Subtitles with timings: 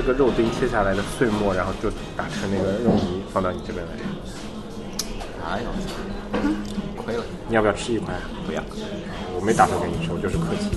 [0.00, 3.90] 这个肉丁切下来的碎末，然后就打成那个肉泥放到你这边来。
[5.44, 5.66] 哎呦，
[7.02, 8.14] 亏了，你要不要吃一块？
[8.46, 8.62] 不要。
[9.34, 10.70] 我没打算跟你吃，我就是客气。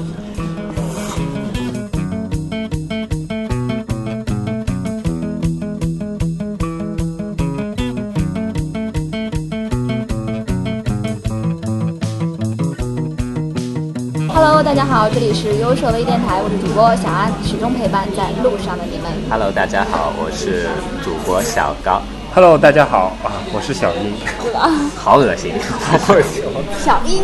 [14.34, 19.11] Hello，大家好，这里是优设微电台，我是主播小安，始终陪伴在路上的你们。
[19.29, 20.65] Hello，大家好，我是
[21.04, 22.01] 主播小高
[22.34, 24.11] ，Hello，大家好啊，我是小英。
[24.97, 26.42] 好恶心，好恶心，
[26.84, 27.21] 小英，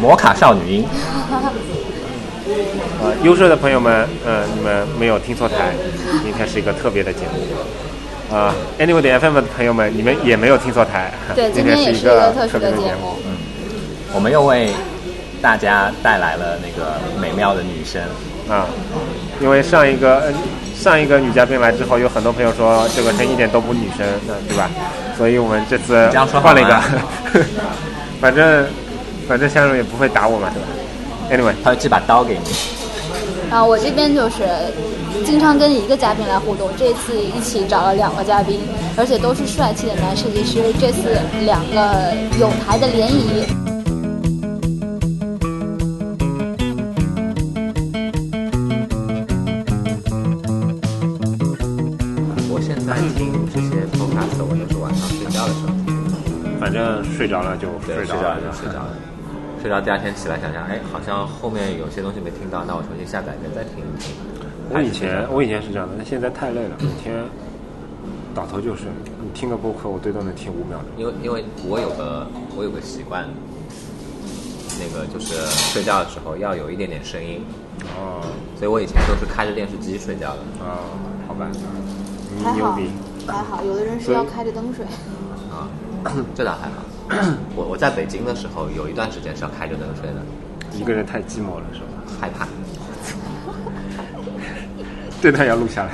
[0.00, 0.86] 摩卡少女音。
[3.04, 5.74] 呃，优秀的朋友们，呃，你们没有听错台，
[6.24, 8.34] 今天是一个特别的节目。
[8.34, 13.18] 啊、a n y w a y 的 FM 的朋友们，你们也没有听错台，对， 今天也是一个个特别的节目。
[13.26, 13.36] 嗯。
[14.14, 14.72] 我们又为
[15.42, 18.00] 大家带来了那个美妙的女声。
[18.48, 18.64] 啊，
[19.40, 20.32] 因为上一个呃
[20.76, 24.70] 上一个女嘉宾来之后，有很多朋友说这个声一点都不女生，那对吧？
[25.16, 26.08] 所以我们这次
[26.40, 26.84] 换了一个吗，
[28.20, 28.66] 反正
[29.28, 30.50] 反正香蓉也不会打我嘛，
[31.28, 32.40] 对吧？Anyway，他会寄把刀给你。
[33.50, 34.44] 啊，我这边就是
[35.24, 38.60] 经常跟一个嘉宾来互动，这次一起找了两个嘉宾，
[38.96, 43.67] 而且都是帅气的男设计师，这次两个有台的联谊。
[57.28, 58.96] 着了就，睡着睡着了睡着了。
[59.60, 64.14] 睡着第二天起来想想，哎，好像后面有些东西没听到，那我重新下载一遍再听一听。
[64.70, 67.24] 我以前我以前是这样的，但现在太累了，每天
[68.34, 68.86] 倒头就睡。
[69.20, 70.88] 你听个播客，我最多能听五秒钟。
[70.96, 73.26] 因为因为我有个我有个习惯，
[74.78, 75.34] 那个就是
[75.72, 77.42] 睡觉的时候要有一点点声音，
[77.96, 78.22] 哦
[78.56, 80.40] 所以我以前都是开着电视机睡觉的。
[80.60, 80.86] 哦，
[81.26, 81.48] 好吧，
[82.36, 82.92] 你还好牛逼。，
[83.26, 84.84] 还好，有的人是要开着灯睡。
[85.50, 85.66] 啊，
[86.34, 86.84] 这倒还好。
[87.56, 90.20] 我我在北京的时候有一段时间是要开着灯睡的，
[90.78, 91.86] 一个人太寂寞了，是吧？
[92.20, 92.46] 害怕。
[95.20, 95.92] 这段要录下来，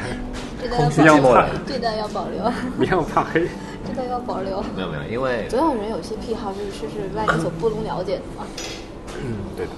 [0.61, 3.49] 这段不要怕， 这段要保留， 不要怕黑。
[3.87, 4.63] 这段要保留。
[4.75, 8.45] 没有没有，因为总有人有些癖好，就是是是外人所不能了解的嘛。
[9.23, 9.73] 嗯，对的。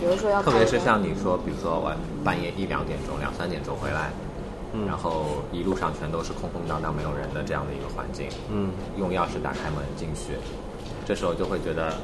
[0.00, 1.92] 比如说要特别是像你说，比如说我
[2.24, 4.10] 半夜一两点钟、两三点钟回来，
[4.74, 10.34] 嗯然后一路上全都是空空荡荡、没有人的这样的一个环境，嗯，用钥匙打开门进去，
[11.06, 11.94] 这时候就会觉得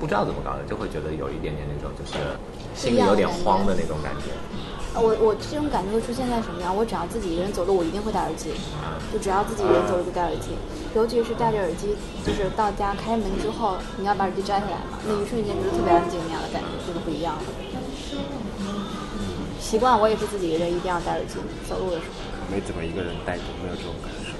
[0.00, 2.16] 不知道怎么搞的，就会觉得有一点点那种就是
[2.74, 4.32] 心里有点慌的那种感觉。
[4.98, 6.74] 我我这种感觉会出现在什么样？
[6.74, 8.50] 我只要自己一个人走路，我一定会戴耳机。
[9.12, 10.56] 就只要自己一个人走路就戴耳机，
[10.96, 11.94] 尤其是戴着耳机，
[12.24, 17.52] 就是到家开门之后，你要把耳机摘下来嘛，那一瞬间就是特别安静那样的感觉，就是不一样的。
[19.68, 21.36] 习惯我也是自己一个人一定要戴耳机
[21.68, 22.16] 走路的时候。
[22.48, 24.32] 没怎么一个人待过，没有这种感受。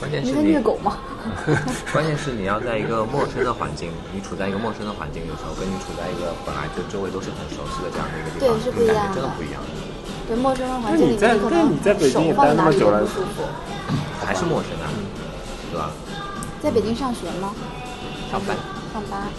[0.00, 0.98] 关键你在是你虐狗吗？
[1.94, 9.62] 关键是你要在一个陌生的环境，你处在一个陌生的环境的时候，跟你处在一个本来就周围都是很熟悉的这样的一个地方，对是不一样的真的不一样。
[10.26, 13.46] 对陌生的环境里面，那你在可那你在能北京也手放哪里待那么久了都不舒服。
[14.18, 14.90] 还是陌生啊，
[15.70, 15.94] 对吧？
[16.58, 17.54] 在北京上学吗？
[18.34, 18.58] 上班。
[18.90, 19.30] 上班。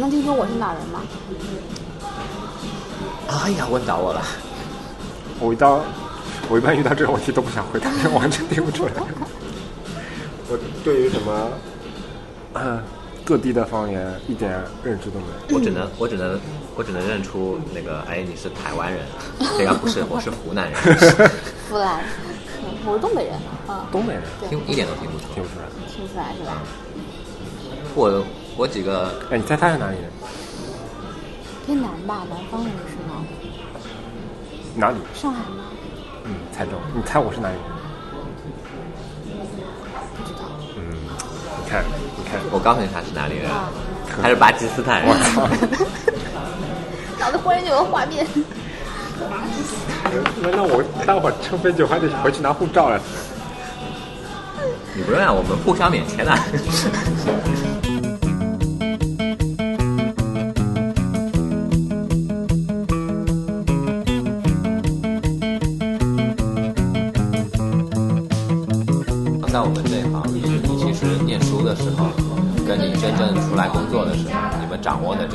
[0.00, 1.04] 能听说我是哪人吗？
[3.28, 4.22] 哎呀，问到我了。
[5.38, 5.80] 我一到，
[6.48, 8.92] 我一般遇到这种问题都不想回答，因为完全听不出来。
[10.50, 11.50] 我对于什么，
[12.54, 12.82] 呃，
[13.24, 14.50] 各地的方言一点
[14.82, 15.58] 认知都没有。
[15.58, 16.40] 我只能，我只能，
[16.76, 19.04] 我只能认出那个，哎，你是台湾人，
[19.58, 20.80] 这个不是， 我是湖南人，
[21.70, 22.00] 湖南。
[22.00, 22.34] 嗯
[22.86, 23.34] 我是东北人。
[23.66, 23.86] 啊。
[23.92, 25.24] 东北人听一点都听不出。
[25.34, 25.66] 听不出来。
[25.92, 26.62] 听不出来是吧？
[27.94, 28.24] 我
[28.56, 30.10] 我几个哎，你猜他是哪里人？
[31.66, 32.97] 偏南吧，南方人是吗？
[34.78, 34.96] 哪里？
[35.12, 35.64] 上海吗？
[36.24, 36.74] 嗯，猜中。
[36.94, 37.64] 你猜我是哪里人？
[40.16, 40.44] 不知道。
[40.76, 40.94] 嗯，
[41.64, 41.84] 你看，
[42.16, 43.68] 你看，我告诉你他是哪里人啊，
[44.22, 45.08] 他是巴基斯坦人。
[45.10, 45.48] 我操！
[47.18, 48.24] 脑子忽然就有画面。
[50.40, 53.00] 那那我待会儿乘飞机还得回去拿护照了。
[54.94, 56.32] 你不用啊，我们互相免签的。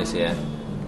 [0.03, 0.35] 这些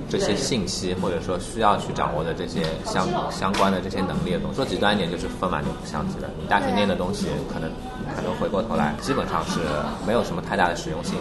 [0.10, 4.58] 这些信息，或者说需要去掌握的这些相相关的这些能力的东西。
[4.58, 6.30] 说极端一点，就是分完就不相及了。
[6.38, 7.72] 你大学念的东西，可能
[8.14, 9.62] 可能回过头来，基本上是
[10.06, 11.16] 没有什么太大的实用性，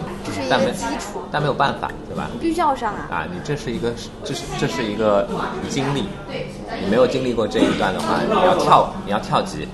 [0.50, 2.28] 但没个基础，但没有办法，对吧？
[2.32, 3.06] 你必须要上啊。
[3.10, 3.92] 啊，你这是一个，
[4.24, 5.28] 这是这是一个
[5.70, 6.04] 经历，
[6.82, 9.68] 你没有经历过这一段的话，你要跳，你要跳级，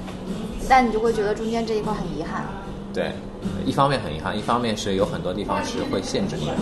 [0.69, 2.45] 但你就会觉得中间这一块很遗憾。
[2.93, 3.13] 对，
[3.65, 6.53] 一方面很遗憾，一方面是有很多地方是会限制你的，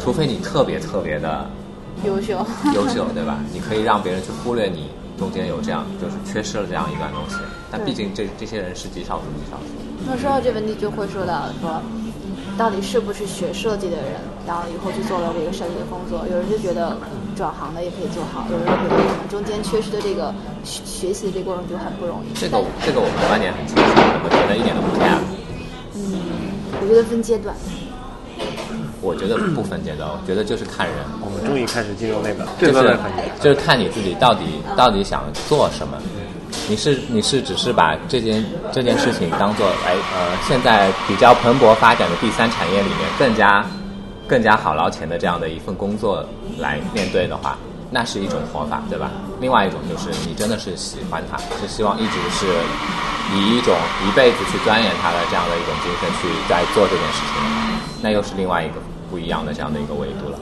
[0.00, 1.48] 除非你特别特别的
[2.04, 2.44] 优秀，
[2.74, 3.38] 优秀，对吧？
[3.52, 7.36] 你可以让别人去忽略你中间有这样，就是缺失了这样一段东西。
[7.70, 9.68] 但毕竟这这些人是极少数，极少数。
[10.08, 11.80] 那说到这问题，就会说到说，
[12.56, 14.16] 到底是不是学设计的人，
[14.46, 16.26] 然后以后去做了这个设计的工作？
[16.26, 16.96] 有人就觉得
[17.36, 22.32] 转行的也可以做好，有人觉得可能中间缺失的这个学学习的这个过程就很不容易。
[22.34, 23.82] 这个这个我们观点很清楚，
[24.24, 25.20] 我觉得一点都不 care。
[25.94, 26.18] 嗯
[26.82, 27.54] 我觉得分阶段，
[29.00, 30.96] 我觉得不分阶段，我觉得就是看人。
[31.20, 33.22] 我们终于开始进入那个就是这段的环节。
[33.40, 34.44] 就是看你自己到底
[34.76, 35.96] 到底想做什么。
[36.68, 43.64] 你是你是只是把这件这件事情当做哎呃现在比较蓬勃发展的第三产业里面更加
[44.28, 46.24] 更加好捞钱的这样的一份工作
[46.58, 47.56] 来面对的话，
[47.90, 49.10] 那是一种活法，对吧？
[49.40, 52.46] 另外一种就是你真的是喜欢它，是希望一直是
[53.34, 53.74] 以一种
[54.06, 58.74] 一辈子去钻研它的这样的一种精神去在做这件事情的话，那又是另外一个
[59.10, 60.38] 不一样的这样的一个维度了。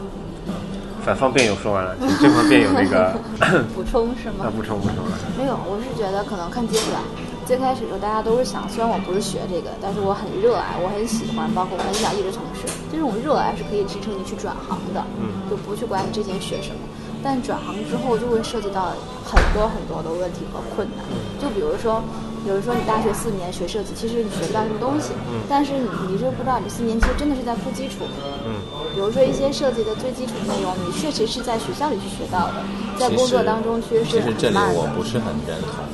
[1.04, 3.16] 反方辩友说完了，请正方辩友那个
[3.74, 4.44] 补充是吗？
[4.44, 5.16] 啊补充补充了。
[5.38, 7.00] 没有，我是觉得可能看阶段。
[7.46, 12.68] 最开始的时候，大家都是想，虽然我不是学这个，但是我很热爱，我很喜欢，包括我很想一直从事。
[12.92, 16.80] 这种热爱是可以支撑你去转行的，嗯就不去管你之前学什么。
[17.24, 18.92] 但转行之后，就会涉及到
[19.24, 21.00] 很多很多的问题和困难。
[21.40, 22.04] 就比如说，
[22.44, 25.10] 比如说你大学四年学设计，其实你学不到什么东西，
[25.48, 28.06] 但是你你是不知道你四年其实真的是在铺基础。
[28.46, 28.62] 嗯，
[28.94, 32.54] 比如说一些设计的最基础内容，你确实是在学校里去学到的，
[32.98, 34.80] 在工作当中确实是其实这里很慢的。
[34.80, 35.84] 我不是很认同。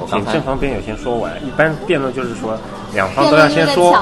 [0.00, 1.32] 我刚才正方辩友先说完。
[1.46, 2.56] 一般辩论就是说，
[2.94, 3.92] 两方都要先说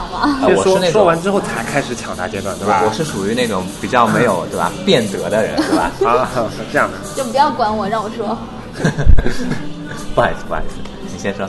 [0.41, 2.83] 先说我是那种说完之后才开始抢答阶段，对吧？
[2.87, 5.91] 我是属于那种比较没有对吧辩得的人，对吧？
[6.07, 6.99] 啊，是这样的。
[7.17, 8.39] 就不要管我，让我说。
[10.15, 10.77] 不好意思，不好意思，
[11.13, 11.49] 你先说。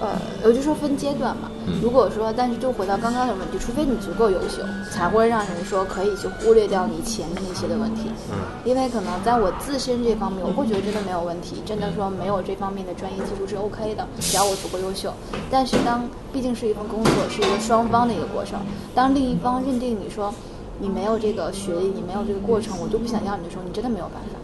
[0.00, 1.50] 呃，我就说分阶段嘛。
[1.66, 8.10] 嗯如果说，但是就回到刚刚的问题，除非你足够优秀，才会让人说可以去忽略掉你前面那些的问题。
[8.32, 15.12] 嗯，因为可能在我自身这方面，我会觉得真的没有问题，真的说没有这方面的专业技术是 OK 的，只要我足够优秀。
[15.50, 18.58] 但是当毕竟是一份工作，是一个双方的一个过程，
[18.94, 20.32] 当另一方认定你说
[20.80, 24.38] 你没有这个学历，你没有这个过程，我就不想要你的时候，你真的没有办法。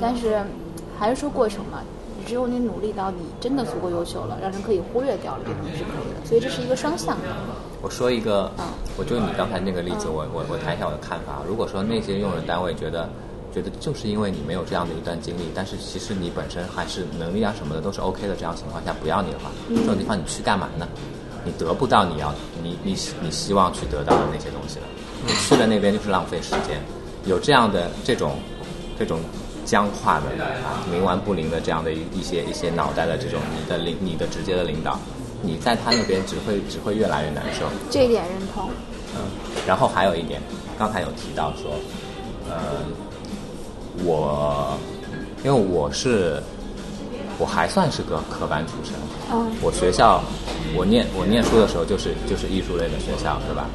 [0.00, 0.42] 但是
[0.98, 1.80] 还是说过程嘛，
[2.24, 6.26] 只有你努力到你真的足够优秀了，让人可以忽略掉了，这东西是可以的。
[6.26, 7.28] 所以这是一个双向的。
[7.82, 8.64] 我说一个嗯，
[8.96, 11.42] 我就你刚才那个例子，我我我谈一下我的看法。
[11.46, 13.08] 如果说那些用人单位觉得
[13.52, 20.88] 觉得就是因为你没有这样的一段经历，但是其实你本身还是能力啊什么的都是 OK 的，这样情况下不要你的话，这种地方你去干嘛呢？
[21.44, 22.32] 你得不到你要
[22.62, 24.86] 你你你希望去得到的那些东西了，
[25.26, 26.80] 你去了那边就是浪费时间。
[27.26, 28.38] 有这样的这种
[28.98, 29.20] 这种
[29.64, 34.98] 僵化的啊冥顽不灵的这样的一一些一些脑袋的这种你的领你的直接的领导，
[35.42, 37.66] 你在他那边只会只会越来越难受。
[37.90, 38.68] 这一点认同。
[39.16, 39.20] 嗯，
[39.66, 40.40] 然后还有一点，
[40.78, 41.70] 刚才有提到说，
[42.48, 42.82] 呃，
[44.04, 44.76] 我
[45.44, 46.42] 因为我是
[47.38, 48.94] 我还算是个科班出身，
[49.32, 50.22] 嗯我学校
[50.76, 53.66] 我念我念书的时候就是就是艺术类的学校，对吧？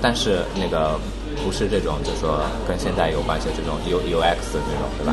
[0.00, 0.98] 但是那个
[1.44, 5.12] 不是这种，就是说跟现在有关系的这种 U U X 的这种，对吧？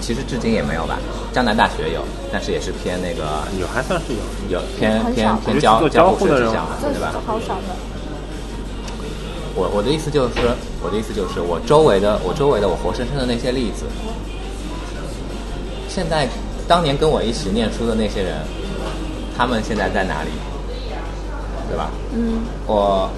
[0.00, 0.98] 其实至今也没有吧。
[1.32, 3.22] 江南大学有，但是也是偏那个
[3.60, 4.58] 有还算是有。
[4.58, 7.14] 有偏偏偏交做交交互互的这样的，这对吧？
[7.26, 7.74] 好少的。
[9.54, 13.86] 我我的意思就是，我的意思就是，我周围的我周围的我活生生的那些例子，
[15.88, 16.28] 现在
[16.68, 18.44] 当年跟我一起念书的那些人，
[19.36, 20.30] 他们现在在哪里？
[21.68, 21.90] 对吧？
[22.14, 23.10] 嗯，我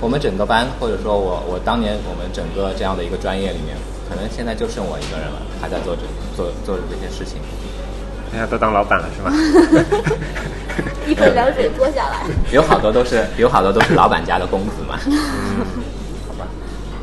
[0.00, 3.76] 我们整个班，或者说我我当年我们整个这样的一个专业里面，
[4.08, 6.02] 可能现在就剩我一个人了，还在做这
[6.36, 7.38] 做做着这些事情。
[8.32, 9.30] 人家都当老板了是吧？
[11.06, 12.24] 一盆凉水泼下来。
[12.50, 14.98] 有好多都是有好多都是老板家的公子嘛，
[16.26, 16.46] 好吧，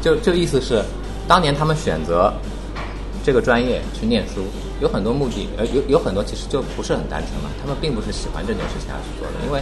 [0.01, 0.81] 就就意思是，
[1.27, 2.33] 当年他们选择
[3.23, 4.41] 这个专业去念书，
[4.81, 9.61] 有很多目的，呃，有有很多其实就不是很单纯嘛，他们并不是喜欢这件事情而去做的，因为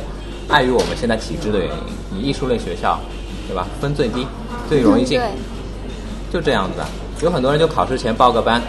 [0.50, 1.74] 碍于我们现在体制的原因，
[2.18, 3.00] 你艺术类学校，
[3.48, 4.26] 对吧，分最低，
[4.70, 5.30] 最容易进，对，
[6.32, 6.88] 就这样子啊，
[7.22, 8.62] 有很多人就考试前报个班，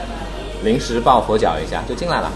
[0.65, 2.31] 临时抱佛脚一下就进来了，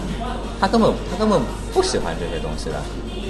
[0.59, 1.41] 他根本他根本
[1.73, 2.75] 不喜欢这些东西的，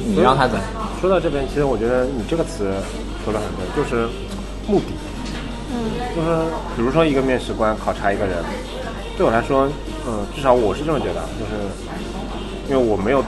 [0.05, 0.63] 你让他怎么？
[1.01, 2.72] 说到这边，其实我觉得你这个词
[3.25, 4.08] 说的很对，就是
[4.67, 4.86] 目的。
[5.72, 6.15] 嗯。
[6.15, 8.38] 就是比如说一个面试官考察一个人，
[9.17, 9.67] 对我来说，
[10.08, 11.51] 嗯，至少我是这么觉得，就是
[12.70, 13.24] 因为我没有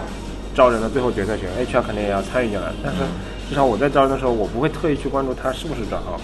[0.56, 3.02] 招人的最后决策权，HR 肯定也要参与进来，但是
[3.50, 6.16] 至少我在招人的时候，我不会特意去关注他是不是转行。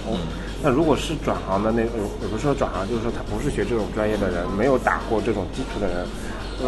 [0.62, 6.06] 那如果是转行的那，也不是说转行，就是说他不是学这种专业的人，没有打过这种基础的人，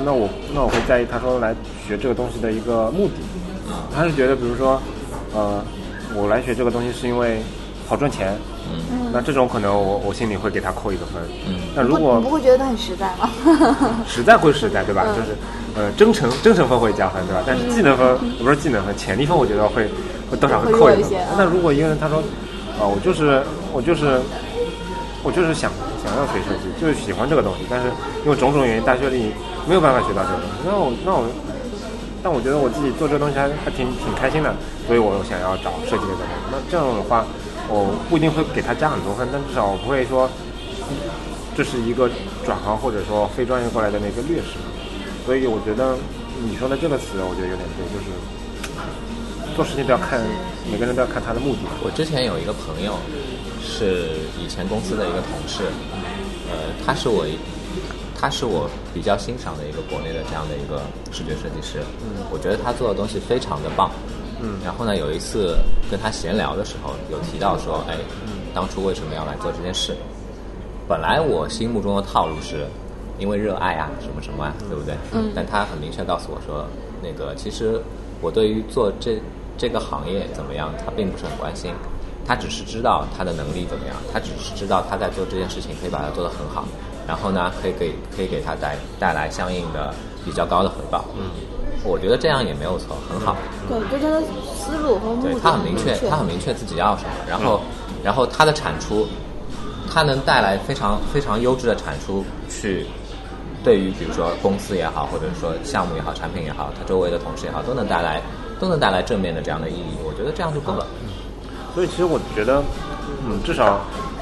[0.04, 1.54] 那我那我会在意他说来
[1.88, 3.14] 学这个东西的一个目的。
[3.94, 4.78] 他是觉得，比如说，
[5.32, 5.64] 呃，
[6.14, 7.40] 我来学这个东西是因为
[7.86, 8.36] 好赚钱，
[8.72, 11.22] 嗯那这种可能我我心里会给他扣一个分。
[11.46, 13.30] 嗯那如果不你不会觉得他很实在吗？
[14.06, 15.04] 实在会实在，对吧？
[15.08, 15.36] 嗯就是
[15.76, 17.42] 呃，真诚真诚分会加分，对吧？
[17.46, 19.88] 但是技能分不是技能分，潜力分我觉得会
[20.30, 21.08] 会多少会会扣一个。
[21.36, 22.18] 那如果一个人他说，
[22.78, 24.20] 啊，我就是我就是
[25.22, 25.70] 我就是想
[26.04, 27.88] 想要学设计，就是喜欢这个东西，但是
[28.24, 29.32] 因为种种原因，大学里
[29.68, 30.56] 没有办法学到这个东西。
[30.64, 31.26] 那我那我，
[32.22, 34.54] 但我觉得我自己做这个东西还还挺挺开心的，
[34.86, 36.34] 所以我想要找设计这个东西。
[36.50, 37.26] 那这样的话，
[37.68, 40.28] 我不一定会给他加很多分，但至少我不会说
[41.56, 42.10] 这是一个
[42.44, 44.58] 转行或者说非专业过来的那个劣势。
[45.24, 45.96] 所以我觉得
[46.44, 48.10] 你说的这个词，我觉得有点对，就是
[49.56, 50.20] 做事情都要看
[50.70, 51.60] 每个人都要看他的目的。
[51.82, 52.98] 我之前有一个朋友，
[53.62, 55.64] 是以前公司的一个同事，
[56.52, 57.24] 呃，他是我，
[58.20, 61.80] 他是我比较欣赏的一个国内的这样的一个视觉设计师。
[62.04, 63.90] 嗯，我觉得他做的东西非常的棒。
[64.44, 65.56] 嗯然后呢，有一次
[65.90, 67.96] 跟他闲聊的时候，有提到说，哎，
[68.54, 69.96] 当初为什么要来做这件事？
[70.86, 72.66] 本来我心目中的套路是，
[73.18, 74.94] 因为热爱啊，什么什么啊，对不对？
[75.12, 76.66] 嗯但他很明确告诉我说，
[77.02, 77.80] 那个其实
[78.20, 79.18] 我对于做这
[79.56, 81.72] 这个行业怎么样，他并不是很关心，
[82.26, 86.64] 他只是知道他的能力怎么样，他只是知道他在做这件事情可以把它做得很好，
[87.08, 91.04] 然后呢，可以给可以给他带带来相应的比较高的回报。
[91.16, 91.30] 嗯，
[91.84, 93.36] 我觉得这样也没有错，很好。
[93.68, 94.22] 对，就他的
[94.56, 97.60] 思路和目的对他很明确，他很明确自己要什么，然后，
[98.02, 99.06] 然后他的产出，
[99.92, 102.86] 他能带来非常非常优质的产出，去
[103.62, 108.20] 对于比如说公司也好，或者说项目也好，产品也好，他周围的同事也好，都能带来
[108.58, 109.96] 都能带来正面的这样的意义。
[110.04, 110.86] 我觉得这样就够了。
[111.74, 112.62] 所以其实我觉得，
[113.26, 113.80] 嗯，至少，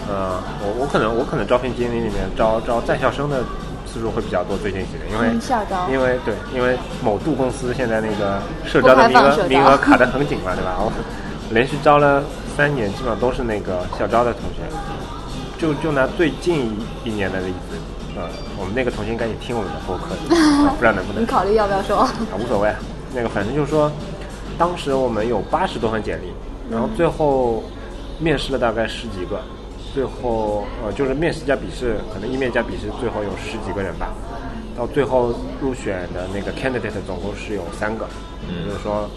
[0.08, 3.44] 呃，我我可能我可能招聘经理里面招招在校生的
[3.92, 5.26] 次数会比较多，最近几年，因为、
[5.92, 10.76] 因为对，因为某度公司现在那个社招的名额名额卡得很紧嘛，对吧？
[10.78, 10.90] 我
[11.50, 12.22] 连续招了
[12.56, 14.62] 三年，基本上都是那个校招的同学。
[15.58, 17.76] 就就拿最近一年的例子，
[18.16, 18.22] 呃，
[18.58, 21.98] 我们那个同学应该也听我们的播客不知道能不能 你考虑要不要说？
[21.98, 22.76] 啊，无所谓啊。
[23.14, 23.92] 那个反正就是说，
[24.58, 26.32] 当时我们有八十多份简历，
[26.68, 27.62] 然后最后
[28.18, 29.40] 面试了大概十几个，
[29.94, 34.12] 最后呃就是面试加笔试，可能一面加笔试，最后有十几个人吧。
[34.76, 38.06] 到最后入选的那个 candidate 总共是有三个，
[38.48, 38.66] 嗯。
[38.66, 39.08] 就是说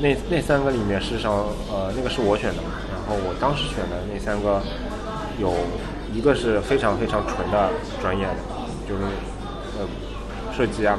[0.00, 1.32] 那那三个里面，事实上
[1.70, 4.60] 呃那个是我选的嘛，然后我当时选的那三个
[5.38, 5.54] 有
[6.12, 7.70] 一个是非常非常纯的
[8.02, 8.36] 专业的，
[8.86, 9.02] 就是
[9.78, 9.88] 呃
[10.54, 10.98] 设计啊、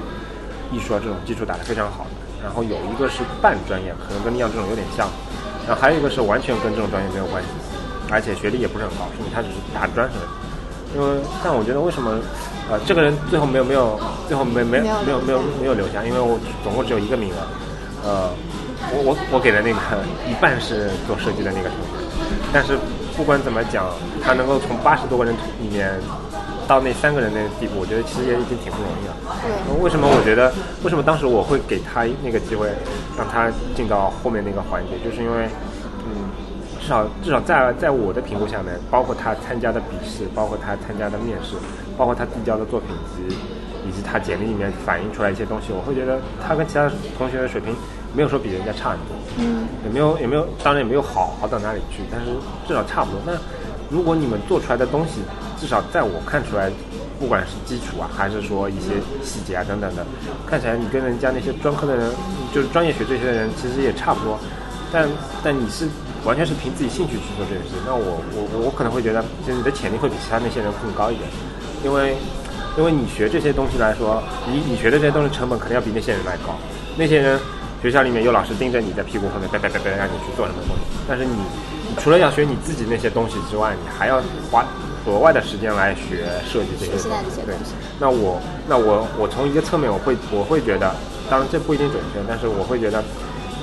[0.72, 2.10] 艺术啊这种基础打得非常好的，
[2.44, 5.08] 然后有一个是半专业，可能跟你样这种有点像，
[5.68, 7.50] 然后还有一个是完全跟这种专业没有关系，
[8.14, 10.22] 而且学历也不是很高，甚至他只是大专生。
[10.96, 12.22] 因为，但我觉得为什么，
[12.70, 17.42] 呃，这个人最后没有没有，最后没没没有没有没有留下，因为我总共只有一个名额，
[18.06, 18.30] 呃，
[18.94, 19.80] 我我我给的那个
[20.30, 22.06] 一半是做设计的那个同学，
[22.54, 22.78] 但是
[23.18, 23.90] 不管怎么讲，
[24.22, 25.90] 他能够从八十多个人里面
[26.68, 29.18] 到那三个人那个地步，我觉得其实也已经挺不容易了。
[29.82, 30.54] 为什么我觉得，
[30.84, 32.70] 为什么当时我会给他那个机会，
[33.18, 35.73] 让他进到后面那个环节，就是因为，嗯，
[36.84, 41.56] 至少至少在在我的评估下面，包括他参加的笔试，包括他参加的面试，
[41.98, 43.38] 包括他递交的作品集，
[43.88, 47.74] 以及他简历里面反映出来一些东西，我会觉得他跟其他同学的水平
[48.14, 52.28] 没有说比人家差很多，嗯，也没有也没有，当然也没有好好到哪里去，但是
[52.68, 53.22] 至少差不多。
[53.26, 53.32] 那
[53.90, 55.22] 如果你们做出来的东西，
[55.58, 56.70] 至少在我看出来，
[57.18, 60.06] 不管是基础啊，还是说一些细节啊等等的，
[60.46, 62.12] 看起来你跟人家那些专科的人，
[62.54, 64.38] 就是专业学这些的人，其实也差不多。
[64.92, 65.10] 但
[65.44, 65.88] 但你是
[66.26, 71.30] 完全是凭自己兴趣去做这件事情，那我我我可能会觉得，就是你的潜力会比其他那些人更高一点，
[71.84, 72.16] 因为
[72.78, 76.56] 因为你学这些东西来说，你你学的这些东西成本肯定要比那些人来高。
[76.96, 77.40] 那些人
[77.82, 81.34] 学校里面有老师盯着你在屁股后面，叭叭叭叭让你去做什么东西，但是你
[81.90, 84.66] 你除了要学你自己那些东西之外，你还要花
[85.06, 87.42] 额外的时间来学设计这些东西。
[87.46, 87.56] 对
[88.00, 90.96] 那我那我我从一个侧面我会我会觉得，
[91.30, 93.04] 当然这不一定准确，但是我会觉得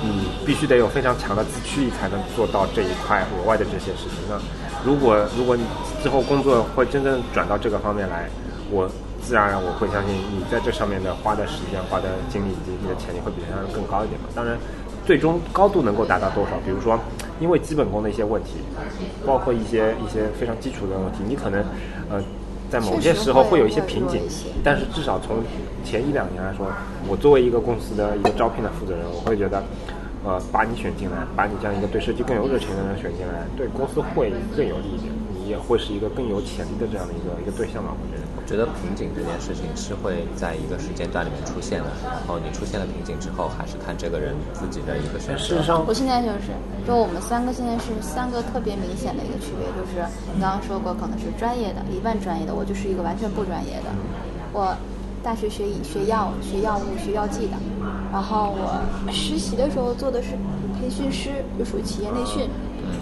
[0.03, 4.17] 你必须得有非常强的自驱力才能做到这一块额外的这些事情。
[4.29, 4.39] 那
[4.83, 5.63] 如果如果你
[6.01, 8.29] 之后工作会真正转到这个方面来，
[8.71, 8.89] 我
[9.21, 14.27] 自然而然我会相信你在这上面的花的时间、花的精力以及你的潜力会比其他人更高一点嘛。
[14.33, 14.57] 当然，
[15.05, 16.99] 最终高度能够达到多少，比如说
[17.39, 18.57] 因为基本功的一些问题，
[19.25, 21.63] 包括一些一些非常基础的问题，你可能
[22.09, 22.23] 呃
[22.71, 24.21] 在某些时候会有一些瓶颈，
[24.63, 25.43] 但是至少从
[25.83, 26.65] 前一两年来说，
[27.07, 29.61] 我作为一个公司的一个招聘的负责人，我会觉得。
[30.23, 37.89] 呃，把你选进来，把你这样一个对设计更有热情的人选进来，对公司会更有利一点，你也会是一个更有潜力的这样的一个一个对象吧？
[37.89, 38.27] 我觉得。
[38.51, 45.39] 我觉得瓶颈这件事情是会在一个时间段里面出现的，然后你出现了瓶颈之后，还是看这个人自己的一个选择。
[45.39, 46.51] 事实上，我现在就是，
[46.85, 50.03] 就我们三个现在是三个特别明显的一个区别，就是
[50.35, 53.89] 你刚刚说过，可能是专业的，一半专业的，我就是一个完全不专业的，
[54.51, 54.75] 我。
[55.23, 57.53] 大学学医学药学药物学药剂的，
[58.11, 58.81] 然后我
[59.11, 60.29] 实习的时候做的是
[60.73, 61.29] 培训师，
[61.59, 62.49] 就属于企业内训。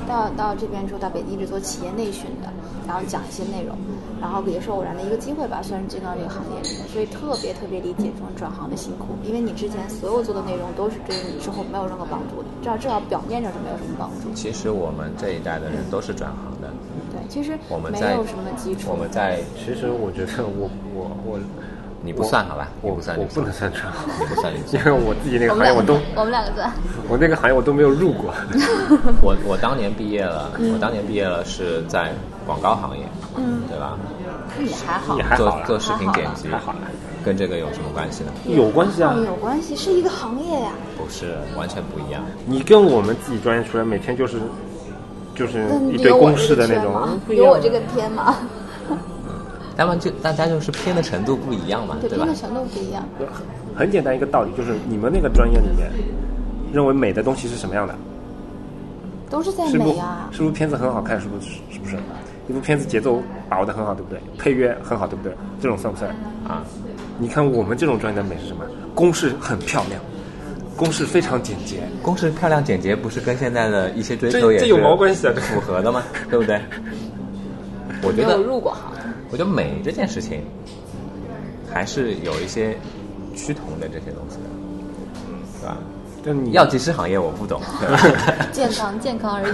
[0.06, 2.52] 到到这边之后，到北京一直做企业内训的，
[2.90, 3.78] 然后讲一些内容，
[4.20, 14.34] 然后也是偶然的一个机会吧，算是进到这个行业里面，所以特别特别理解这种转行的辛苦，因为你之前所有做的内容都是对于你之后没有任何帮助的，至少至少表面上是没有什么帮助。
[14.34, 16.74] 其实我们这一代的人都是转行的。
[17.14, 18.90] 对，其实我们没有什么基础。
[18.90, 21.40] 我们在，其实我觉得我我我。
[22.02, 22.68] 你不算好吧？
[22.82, 26.72] 我不算，我不能算转行，你不算，因为我自己那个行业我都，我们两个算，
[27.10, 28.34] 我那个行业我都没有入过。
[29.22, 32.14] 我我当年毕业了，我当年毕业了是在
[32.46, 33.04] 广告行业，
[33.36, 33.98] 嗯，对吧？
[34.60, 36.74] 也还好，也还好，做做视频剪辑，还好
[37.24, 38.32] 跟这个有什么关系呢？
[38.46, 40.72] 有关系啊，有关系，是一个行业呀。
[40.98, 42.22] 不是，完全不一样。
[42.46, 44.38] 你跟我们自己专业出来，每天就是
[45.36, 48.38] 就是一堆公式的那种，有我这个天吗？
[49.80, 52.18] 他们就大家就是偏的程度不一样嘛，对吧？
[52.18, 53.02] 偏的程度不一样。
[53.74, 55.90] 很简单一个道理，就是你们那个专业里面
[56.74, 57.96] 认为美的东西是什么样的？
[59.30, 60.28] 都是在美啊。
[60.34, 61.18] 是不是片子很好看？
[61.22, 61.52] 是不是？
[61.72, 61.96] 是不是？
[62.50, 64.20] 一部片子节奏把握的很好，对不对？
[64.38, 65.34] 配乐很好，对不对？
[65.62, 66.12] 这种算不算
[66.46, 66.62] 啊？
[67.18, 68.66] 你看我们这种专业的美是什么？
[68.94, 70.02] 公式很漂亮，
[70.76, 71.84] 公式非常简洁。
[72.04, 75.32] 公式漂亮简洁，不是跟现在的一些追求也这有毛关系啊？
[75.34, 76.04] 这符合的吗？
[76.30, 76.60] 对不对？
[78.04, 78.92] 我觉得入过行。
[79.32, 80.42] 我觉得美这件事情，
[81.72, 82.78] 还是有一些
[83.36, 84.50] 趋同的这些东西的，
[85.62, 85.78] 对吧？
[86.26, 87.62] 就你药剂师行业我不懂，
[88.52, 89.52] 健康健康而已，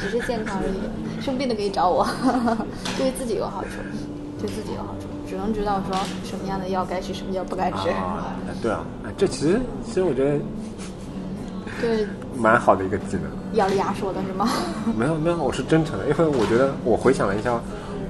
[0.00, 1.22] 只是健康而已。
[1.22, 2.06] 生病的可以找我，
[2.96, 3.70] 对自己有好处，
[4.40, 5.06] 对自己有好处。
[5.28, 7.88] 只能知道说什么样的药该吃，什么药不该吃。
[8.62, 8.84] 对啊，
[9.18, 10.38] 这其实其实我觉得，
[11.80, 12.06] 对，
[12.38, 13.24] 蛮好的一个技能。
[13.54, 14.48] 咬着牙说的是吗？
[14.96, 17.60] 没有没有，我是真诚的，因为我觉得我回想了一下。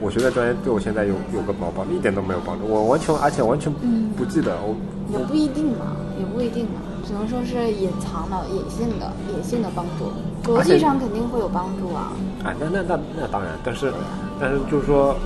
[0.01, 2.67] 我学的专业对我现在有有个毛帮，一点都没有帮助。
[2.67, 3.73] 我完全，而且完全
[4.17, 4.57] 不记得。
[4.67, 4.77] 我
[5.11, 10.13] 也不一定嘛，也不一定嘛，只能说是隐藏的、隐性的、隐性的帮助。
[10.53, 12.13] 逻辑上肯定会有帮助啊。
[12.45, 13.93] 啊，那那那那当然，但是
[14.39, 15.17] 但是就是说，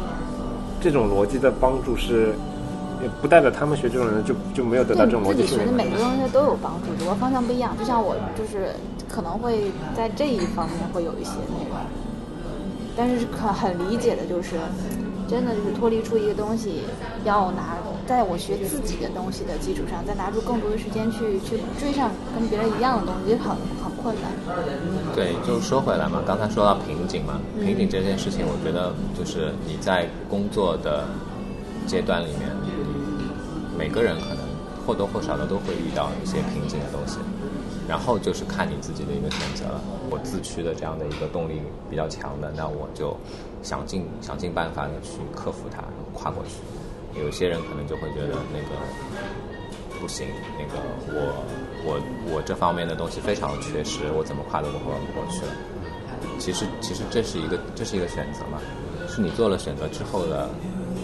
[0.81, 2.33] 这种逻辑的帮助是，
[3.03, 7.77] 也不代表他们学这种人就就没有得到这种逻辑学的每个东西都有帮助，只不过方向不一样。
[7.77, 8.75] 就像我就是
[9.09, 11.81] 可能会在这一方面会有一些那个。
[13.01, 14.57] 但是很很理解的，就是
[15.27, 16.83] 真的就是脱离出一个东西，
[17.25, 24.29] 要拿在我学自己的东西的基础上，再拿出更多的时间去去追上跟别人一样的东西，很很困难。
[25.17, 31.05] 对，就说回来嘛，刚才说到瓶颈嘛，瓶颈这件事情，我觉得就是你在工作的
[31.87, 32.51] 阶段里面，
[33.79, 34.45] 每个人可能
[34.87, 37.17] 或多或少的都会遇到一些瓶颈的东西。
[37.91, 39.83] 然后就是看你自己的一个选择了。
[40.11, 43.17] 我自驱的这样的一个动力比较强的，那我就
[43.65, 45.83] 想尽想尽办法的去克服它，
[46.15, 46.63] 跨过去。
[47.21, 48.79] 有些人可能就会觉得那个
[49.99, 50.25] 不行，
[50.57, 51.19] 那个我
[51.85, 51.99] 我
[52.33, 55.53] 我这方面的东西非常缺失，我怎么跨都跨不过去了。
[56.39, 58.61] 其实其实这是一个这是一个选择嘛，
[59.09, 60.49] 是你做了选择之后的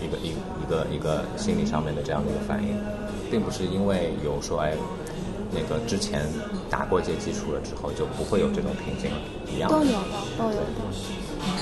[0.00, 2.78] 一个一一个一个心理上面的这样的一个反应，
[3.28, 4.72] 并不是因为有说哎。
[5.52, 6.26] 那个之前
[6.68, 9.16] 打过一些基础了之后，就不会有这种瓶颈了，
[9.52, 10.66] 一样都有的，都有的，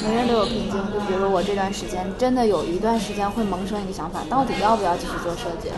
[0.02, 0.80] 每个人都有瓶颈。
[0.92, 5.76] 就比如我这段时间，真的有一段时间会萌生一个想法，到底要不要继续做设计了？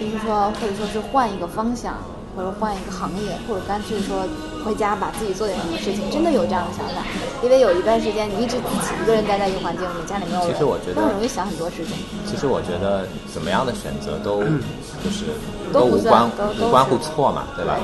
[0.00, 1.96] 就是说，或者说是换一个方向。
[2.36, 4.26] 或者换一个行业，或者干脆说
[4.64, 7.02] 回家把自己做点什么事情，真的有这样的想法。
[7.42, 11.94] 因为有一段时间你一直自己一个人待在一个环境里面，家里没有人，其实我觉得很容易想很多事情。
[12.26, 14.42] 其实我觉得怎么样的选择都
[15.04, 15.26] 就是
[15.72, 17.78] 都无关无关乎错嘛，对吧？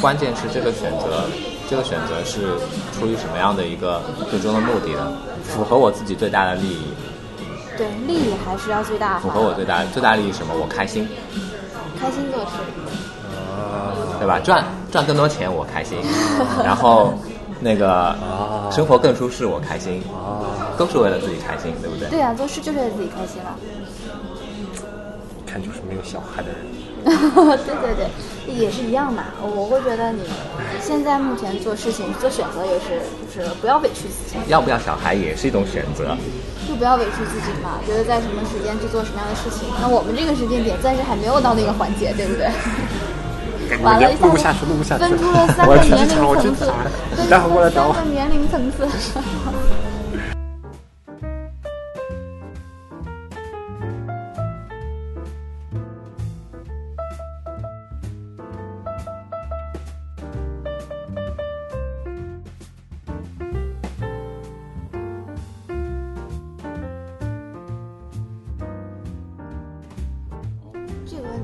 [0.00, 1.24] 关键是这个选择，
[1.68, 2.54] 这个选择是
[2.92, 5.12] 出于什么样的一个最终的目的呢？
[5.42, 6.84] 符合我自己最大的利益。
[7.76, 9.18] 对，利益还是要最大。
[9.18, 10.54] 符合我最大最大利益什么？
[10.54, 11.08] 我开心。
[11.98, 12.52] 开心做事。
[14.18, 14.38] 对吧？
[14.40, 15.98] 赚赚更多钱我开心，
[16.64, 17.14] 然后
[17.60, 18.16] 那个
[18.70, 20.02] 生活更舒适我开心，
[20.76, 22.08] 都是为了自己开心，对不对？
[22.08, 23.54] 对啊，做事就是为了自己开心了。
[25.46, 26.56] 看就是没有小孩的人。
[27.04, 29.24] 对对对，也是一样嘛。
[29.40, 30.22] 我会觉得你
[30.80, 36.16] 现在目前做事情做选择也是，就是不要委屈自己，要不要小孩也是一种选择。
[36.66, 37.76] 就不要委屈自己嘛。
[37.86, 42.48] 觉得在什么时间去做什么样的事情，那我们这个时间点暂时还没有到那个环节，对不对？
[43.82, 45.04] 完了，一录不下去，录不下去。
[45.04, 46.72] 分出了三个我要去年龄机场，我去层次查，
[47.16, 47.94] 分待会儿出了过来找我。
[47.94, 48.86] 三个年龄层次。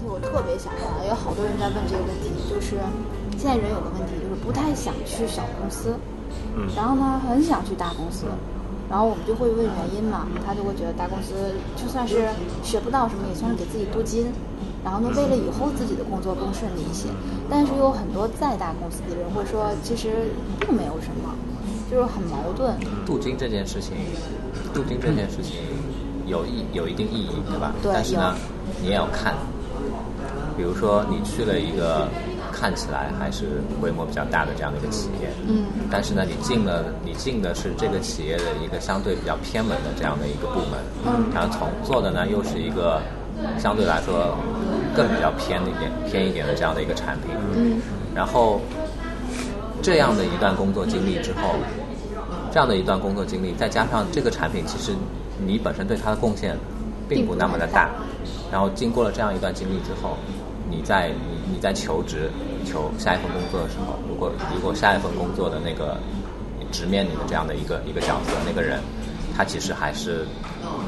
[0.01, 2.81] 题我特别想问，有好多人在问这个问题，就是
[3.37, 5.95] 现在人有个问题，就是不太想去小公司，
[6.57, 8.27] 嗯然后呢很想去大公司，
[8.89, 12.29] 然后我们就会问原因嘛，他就会觉得大公司就算是
[12.65, 14.27] 学不到什么，也算是给自己镀金，
[14.83, 17.09] 然后呢为了以后自己的工作更顺利一些，
[17.49, 21.35] 但是有很多在大公司的人会说，其实并没有什么，
[21.91, 22.75] 就是很矛盾。
[23.07, 23.95] 镀金这件事情，
[24.73, 25.57] 镀金这件事情
[26.27, 27.73] 有意有一定意义，对吧？
[27.83, 28.35] 对但是呢，
[28.81, 29.35] 你也要看，
[30.61, 32.07] 比如说你去了一个
[32.53, 41.33] 看起来还是规模比较大的这样的一个企业，嗯，但是呢，你进了你进的是这个企业的一个相对比较偏门的这样的一个部门，嗯。
[41.35, 43.01] 然后从做的呢又是一个
[43.59, 44.37] 相对来说
[44.95, 47.81] 更比较偏一点偏一点的这样的一个产品，嗯。
[48.15, 48.61] 然后
[49.81, 51.55] 这样的一段工作经历之后，
[52.53, 54.93] 这样的一段工作经历，再加上这个产品，其实
[55.39, 56.55] 你本身对它的贡献
[57.09, 57.89] 并不那么的大。
[58.53, 60.19] 然后经过了这样一段经历之后，
[60.71, 62.31] 你在你你在求职
[62.65, 65.99] 求下一份工作的时候，如果如果下一份工作的那个
[66.71, 68.79] 直面你的这样的一个一个角色，那个人
[69.37, 70.27] 他其实还是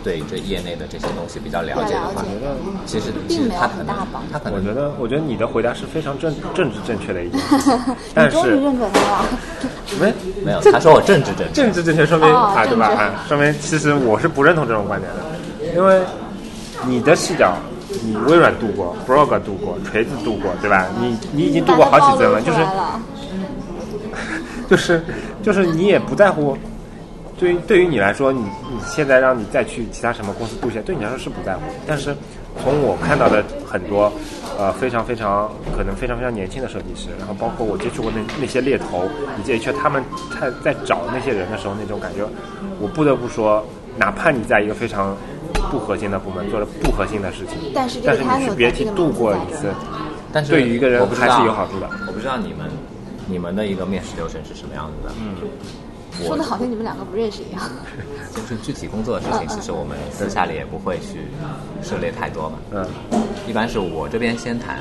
[0.05, 9.25] 对这业内的这些东西比较了解的话比较了，其实其并没有实他可能很大帮助他可能我觉得，我觉得你的回答是非常正政治正确的一件事情，但你终于是认可他了。
[10.01, 10.13] 没
[10.45, 11.63] 没有，他说我政治正确。
[11.63, 12.87] 政治正确说明哦啊，对吧？
[12.89, 16.01] 啊，说明其实我是不认同这种观点的，因为
[16.87, 17.55] 你的视角，
[18.05, 20.87] 你微软度过，Brog 度过，锤子度过，对吧？
[21.01, 22.59] 你你已经度过好几层了，就是
[24.69, 25.03] 就是
[25.43, 26.57] 就是你也不在乎。
[27.39, 31.63] 对于对于你来说，你你现在让你再去其他什么公司度线，对你来说是不在乎。
[31.87, 32.15] 但是
[32.63, 34.13] 从我看到的很多，
[34.57, 39.09] 呃，非常非常可能非常非常年轻的设计师，然后包括我接触过那那些猎头
[39.41, 40.05] 以及 HR 他们
[40.41, 42.25] 在在找那些人的时候那种感觉，
[42.81, 45.17] 我不得不说，哪怕你在一个非常
[45.71, 49.73] 不核心的部门做了不核心的事情，但是这但是你去别提度过一次
[50.33, 51.89] 但是对于一个人还是有好处的。
[52.07, 52.71] 我不知道你们
[53.27, 55.15] 你们的一个面试流程是什么样子的。
[55.21, 55.37] 嗯，
[56.27, 57.63] 说的好像你们两个不认识一样。
[58.35, 61.27] 就是具体工作的事情，其实我们私下里也不会去
[61.83, 62.59] 涉猎太多嘛。
[62.73, 62.87] 嗯，
[63.47, 64.81] 一般是我这边先谈，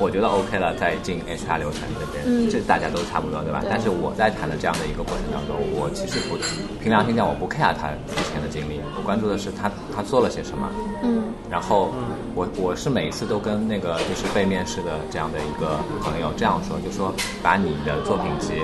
[0.00, 3.60] 我觉得 OK 了，再进 HR 流程这边，嗯这大家都差不多，对吧？
[3.60, 6.36] 对但是我在谈的这样的一个过程当中，我其实不
[6.80, 10.66] 凭良心讲，我不 care 他之前的经历，我关注的是他他做了些什么。
[11.04, 11.92] 嗯然后
[12.34, 18.54] 我我是每一次都跟那个就是被面试的这样的一个朋友这样说，就说把你的作品集，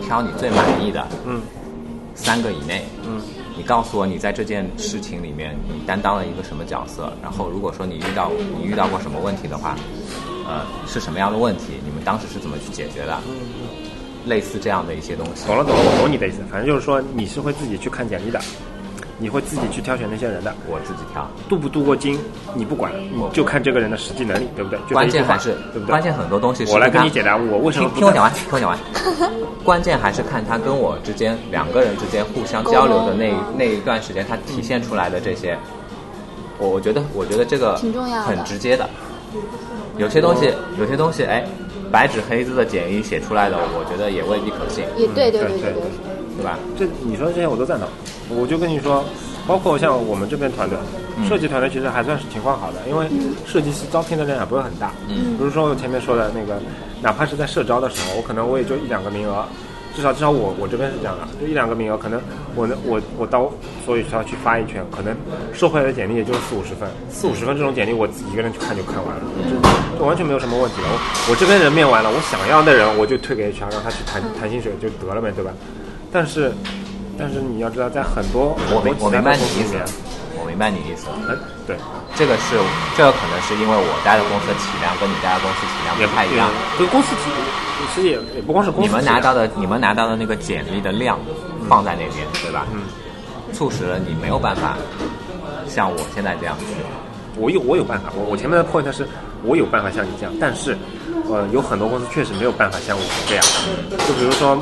[0.00, 1.42] 你挑你最满意的，嗯，
[2.14, 9.76] 三个以内，嗯，你告诉我你在这件事情里面你担当了一个什么角色，然后如果说你遇到你遇到过什么问题的话，
[10.46, 13.18] 呃，是什么样的问题，你们当时是怎么去解决的？
[14.26, 15.46] 类似这样的一些东西。
[15.46, 16.38] 懂了懂了，我懂你的意思。
[16.50, 18.40] 反正就是说，你是会自己去看简历的，
[19.18, 20.54] 你会自己去挑选那些人的。
[20.68, 22.18] 我自己挑，镀不镀过金，
[22.54, 24.78] 你不管，你就看这个人的实际能力，对不对？
[24.92, 25.86] 关键还是对不对？
[25.86, 28.78] 关键很多东西是我来跟你解答，我为什么不听听我讲完，听我讲完。
[29.64, 35.58] 关键还是看他跟我之间两个人之间互相交流的那一那一段时间，他体现出来的这些，
[36.58, 38.88] 我我觉得我觉得这个挺重要的很直接的。
[39.98, 41.44] 有些东西，有些东西，哎，
[41.90, 45.82] 白纸黑字的简易写出来的，我觉得也未必可信，也对对对对对
[46.36, 46.44] 对。
[46.44, 46.58] 吧？
[46.78, 47.88] 这你说的这些我都赞同。
[48.28, 49.04] 我就跟你说，
[49.46, 50.76] 包括像我们这边团队，
[51.16, 53.06] 嗯设计团队其实还算是情况好的，因为
[53.46, 54.92] 设计师招聘的量也不会很大。
[55.08, 56.60] 嗯比如说我前面说的那个，
[57.02, 59.44] 哪怕是在社招的时候，我可能我也就一两个名额。
[59.94, 62.20] 至少至少我我这边是这样的，就一两个名额，可能
[62.54, 63.50] 我能我我到
[63.86, 65.16] 所有学校去发一圈，可能
[65.54, 70.88] 收回来的简历也就是四五十份，四五十份这种简历我自己一个人去看就看完了，就就完全没有什么问题了。
[70.90, 75.50] 我我这边人面完了，我想要的人我就推给 HR，让他去谈谈薪水就得了呗，对吧？
[76.16, 76.50] 但是
[77.18, 79.76] 但是你要知道，在很多我明我明白你意思
[80.40, 81.08] 我明白你意思。
[81.28, 81.76] 哎，对，
[82.16, 82.56] 这个是
[82.96, 86.48] 这个可能是因为我待的公司的体量跟你待的公司体量不太一样。
[86.78, 87.28] 跟公司体，
[87.92, 91.18] 其实也也不光是公司你们拿到的你们拿到的那个简历的量
[91.68, 92.64] 放在那边，对吧？
[92.72, 92.80] 嗯，
[93.52, 94.78] 促使了你没有办法
[95.68, 96.64] 像我现在这样去。
[97.36, 99.06] 我有我有办法，我我前面的 point 是
[99.44, 100.74] 我有办法像你这样，但是，
[101.28, 103.44] 呃，有很多公司确实没有办法像我这样。
[104.08, 104.56] 就比如说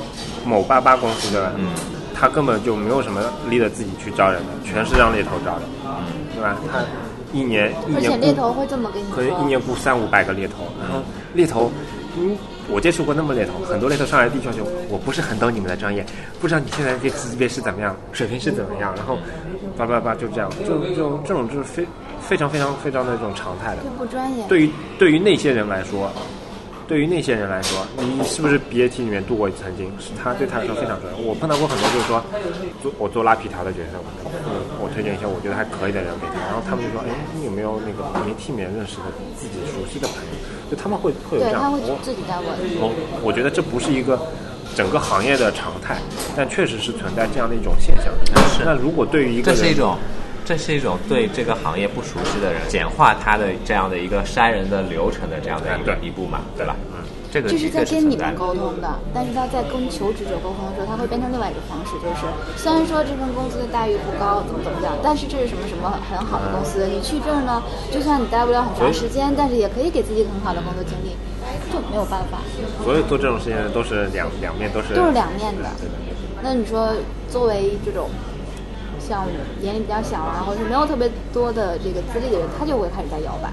[0.45, 1.53] 某八八公司对吧？
[1.57, 1.69] 嗯，
[2.15, 5.91] 他根本就没有什么 leader 自己去招人的，全是让猎头招的，嗯
[6.35, 6.57] 对吧？
[6.71, 6.81] 他
[7.33, 11.03] 一年一而且年雇猎头会这么跟你，可能一年雇三五百个猎头，然后
[11.33, 11.71] 猎头，
[12.17, 12.37] 嗯，
[12.71, 16.05] 我接触过那么猎头，很多猎头上来第一句话就我不是很懂你们的专业，
[16.41, 19.19] 不知道你现在这个级别是怎么样，水平是怎么样，然后
[19.77, 21.85] 叭叭叭就这样，就就这种就是非
[22.21, 23.83] 非常非常非常的这种常态的。
[23.83, 24.45] 就不专业。
[24.49, 26.11] 对于对于那些人来说，
[26.87, 31.17] 对于那些人来说，你是不是 BAT 里面度过曾经，是他对他来说非常重要。
[31.17, 32.23] 我碰到过很多就是说，
[32.83, 33.99] 做我做拉皮条的角色，
[34.45, 40.33] 嗯，我推荐一些我觉得还可以的人给他，然后他们就说，哎，你有没有那个 BAT 里面认识的自己熟悉的朋友？
[40.71, 42.47] 就他们会会有这，样，他会我自己在问。
[42.81, 42.93] 我
[43.23, 44.21] 我觉得这不是一个
[44.77, 45.97] 整个行业的常态，
[46.37, 48.13] 但确实是存在这样的一种现象。
[48.53, 49.97] 是那如果对于一个人这是一种，
[50.45, 56.77] 这是一种对这个行业不熟悉的人简化他的这样的一个筛人的流程的这样的一个一步嘛，对吧？
[56.93, 57.01] 嗯，
[57.33, 60.75] 这个这是在跟你们沟通的，但是他在跟求职者沟通的。
[60.77, 62.29] 时候，他会变成另外一个方式，就是
[62.61, 71.17] 虽然说这份工资的待遇不高，怎么怎么样，但是这是什么什么很好的公司，你去这儿呢，就算你待不了很长时间，但是也可以给自己很好的工作经历，
[71.73, 72.39] 就没有办法，
[72.85, 75.71] 所有做这种事情的都是两两面都是都是两面的。
[76.43, 76.93] 那你说，
[77.31, 78.11] 作为这种
[79.07, 79.27] 像
[79.61, 83.51] 年龄比较小啊，或者是没有特别多的这个资历的人，他就会开始在摇摆，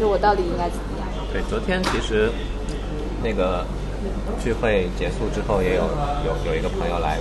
[0.00, 1.06] 就我到底应该怎么样？
[1.32, 2.30] 对，昨天其实
[3.22, 3.64] 那个
[4.42, 5.84] 聚会结束之后，也有
[6.24, 7.18] 有有一个朋友来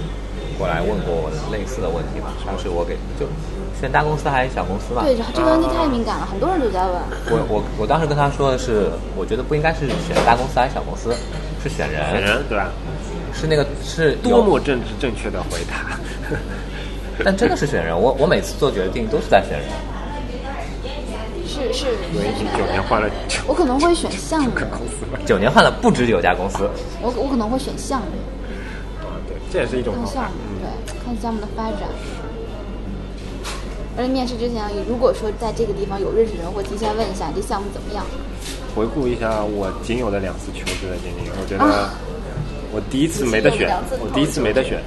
[0.57, 2.31] 过来问过我类似的问题吧。
[2.47, 3.27] 当时我给就
[3.79, 5.03] 选大公司还是小公司吧？
[5.03, 6.95] 对，这个问题太敏感了，很多人都在问。
[7.29, 11.13] 我我我当时跟他说的是，我觉得不应该是选大公司还是小公司，
[11.61, 12.71] 是选人，选人对吧？
[13.31, 15.95] 是那个是多么政治正确的回答。
[17.25, 19.67] 但真的是选人，我我每次做决定都是在选人。
[21.45, 25.19] 是是，我已经九年换了九我可能会选项目，公司了。
[25.25, 26.69] 九年换了不止九家公司，
[27.01, 28.07] 我我可能会选项目，
[29.03, 30.39] 啊，对，这也是一种方法看项目，。
[30.61, 30.69] 对，
[31.03, 31.89] 看项目的发展。
[33.97, 38.05] 而且面试之前，如果说在这个地方有认识人，会提前问一下这项目怎么样。
[38.73, 41.91] 回顾一下我仅有的两次求职的经历，我觉得啊
[42.71, 44.79] 我第一次没得选我第一次没得选，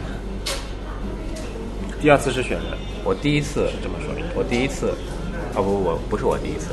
[2.03, 2.65] 第二次是选人，
[3.05, 4.13] 我第一次这么说。
[4.35, 4.93] 我第一次，
[5.55, 6.71] 哦不不不是我第一次，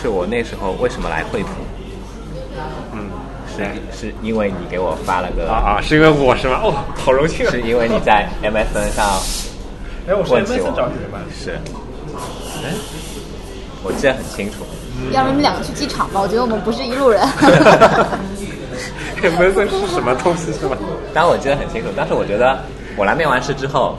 [0.00, 1.48] 是我那时候为什么来惠普？
[2.92, 3.10] 嗯，
[3.48, 3.64] 是
[4.08, 6.60] 是因为你给我发了个啊啊，是因为我是吗？
[6.62, 7.50] 哦，好荣幸啊！
[7.50, 9.04] 是因为你在 MSN 上
[10.06, 11.18] 哎，我是 MSN 找我你的吗？
[11.34, 11.58] 是，
[12.62, 12.70] 哎，
[13.82, 14.64] 我记得很清楚。
[15.10, 17.20] 要不你们两个去机场吧，我觉得我们不是一路人。
[19.20, 20.76] MSN 是什么东西是吗？
[21.12, 22.62] 当然我记得很清楚，但是我觉得
[22.96, 23.96] 我来面完试之后，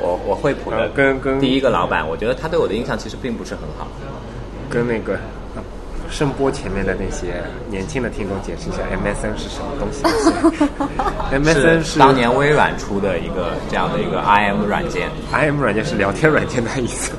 [0.00, 3.86] 我我惠普的呃跟跟第一个老板，我觉得他对我的印象其实并不是很好。
[4.68, 5.14] 跟那个
[5.54, 5.62] 呃
[6.10, 10.02] 声波前面的那些年轻的听众解释一下，MSN 是什么东西？
[11.36, 17.12] MSN 是当年微软出的一个这样的一个 IM 软件，IM 软件是聊天软件的意思。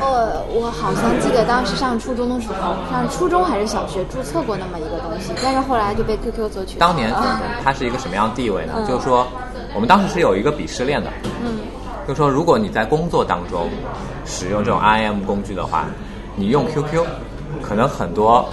[0.00, 6.92] 呃，我好像记得当时上初中的时候，上初中还是小学注册过那么一个东西，但是后来就被 QQ 所取代了。
[6.92, 7.10] 当年
[7.64, 8.74] 它是一个什么样的地位呢？
[8.76, 9.26] 嗯就是说，
[9.74, 11.10] 我们当时是有一个鄙视链的，
[11.42, 11.58] 嗯，
[12.06, 13.68] 就是说，如果你在工作当中
[14.24, 15.86] 使用这种 IM 工具的话，
[16.36, 17.04] 你用 QQ，
[17.60, 18.48] 可能很多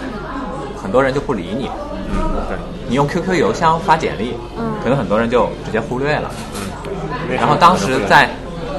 [0.81, 1.67] 很多人就不理你；
[2.09, 2.17] 嗯，
[2.49, 2.57] 对，
[2.89, 6.31] 你用 QQ 邮箱发简历，嗯可能很多人就直接忽略了。
[6.55, 6.61] 嗯
[7.37, 8.29] 然后当时在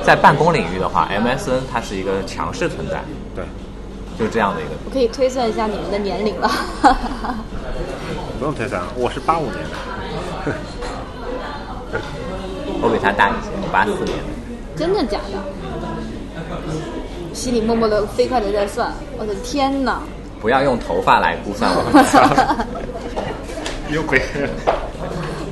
[0.04, 3.00] 在办公领域的话，MSN 它是一个强势存在，
[3.34, 3.42] 对，
[4.18, 4.70] 就是这样的一个。
[4.84, 6.50] 我可以推算一下你们的年龄了。
[8.38, 10.52] 不用推算，我是八五年的。
[12.82, 14.12] 我比他大一些，我八四年的。
[14.76, 15.38] 真的假的？
[17.34, 20.00] 心里默默的飞快的在算，我的天哪！
[20.40, 22.66] 不要用头发来估算我。
[23.90, 24.20] 有鬼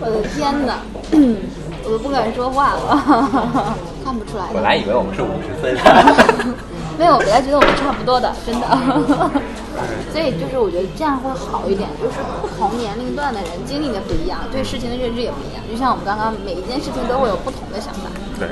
[0.00, 0.78] 我的天哪！
[1.84, 4.44] 我都不敢说话了， 看不出来。
[4.52, 5.80] 本来以为我们是五十岁的。
[7.00, 8.68] 没有，我本来觉得我们差不多的， 真的。
[10.12, 15.64] 所以就是我觉得这样会好一点，就是不同年龄段的人经历的不一样，对事情的认知也不一样。
[15.64, 18.48] 就像我们刚刚每一件事情都会有不同的想法，对，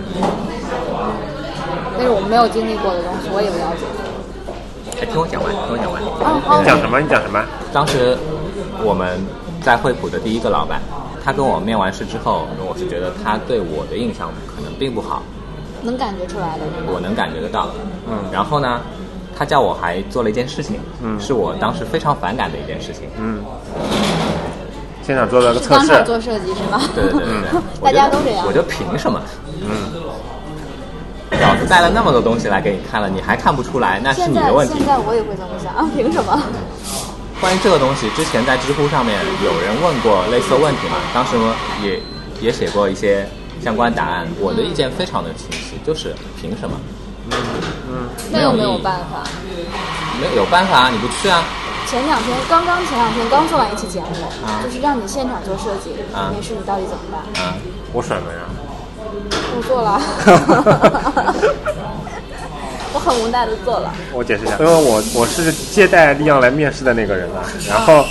[1.98, 3.84] 但是我们没有经历过的东西，我也不了解。
[5.02, 6.00] 哎，听我讲完，听我讲完。
[6.00, 6.98] 哦哦你讲什么？
[7.00, 7.44] 你讲什么？
[7.70, 8.16] 当时
[8.82, 9.20] 我们
[9.60, 10.80] 在惠普的第一个老板，
[11.22, 15.22] 他跟我面完试之后，我是觉得他对我的印象可能并不好，
[15.82, 16.64] 能感觉出来的。
[16.86, 17.74] 我能感觉得到的。
[18.10, 18.80] 嗯然后呢，
[19.36, 23.08] 他叫我还做了一件事情，嗯是我当时非常反感的一件事情。
[23.18, 23.42] 嗯，
[25.02, 25.86] 现场做了个测试。
[25.86, 26.80] 当场做设计是吗？
[26.94, 28.52] 对对对对对， 大家都这样我。
[28.52, 29.20] 就凭什么？
[29.62, 29.68] 嗯，
[31.40, 34.86] 老子带了那么多东西来给你看了，你还看不出来，那是你的问题现。
[34.86, 36.42] 在我也会这么想，啊， 凭什么？
[37.40, 41.36] 关于这个东西，之前在知乎上面有人问过类似的问题嘛，当时
[41.84, 42.00] 也
[42.40, 43.24] 也写过一些
[43.62, 44.26] 相关答案。
[44.40, 46.76] 我的意见非常的清晰，就是凭什么？
[48.30, 49.22] 那又没没有办法。
[50.20, 51.42] 没有有办法啊，你不去啊？
[51.86, 54.06] 前两天刚刚前两天刚做完一期节目，
[54.46, 57.20] 啊就是让你现场做设计，啊没事你到底怎么办？
[57.44, 57.54] 啊，
[57.92, 58.44] 我甩门啊。
[59.56, 59.98] 我做了，
[62.92, 68.04] 我很无奈的做了，我解释一下，因为我我是接待利昂来面试的那个人啊，然后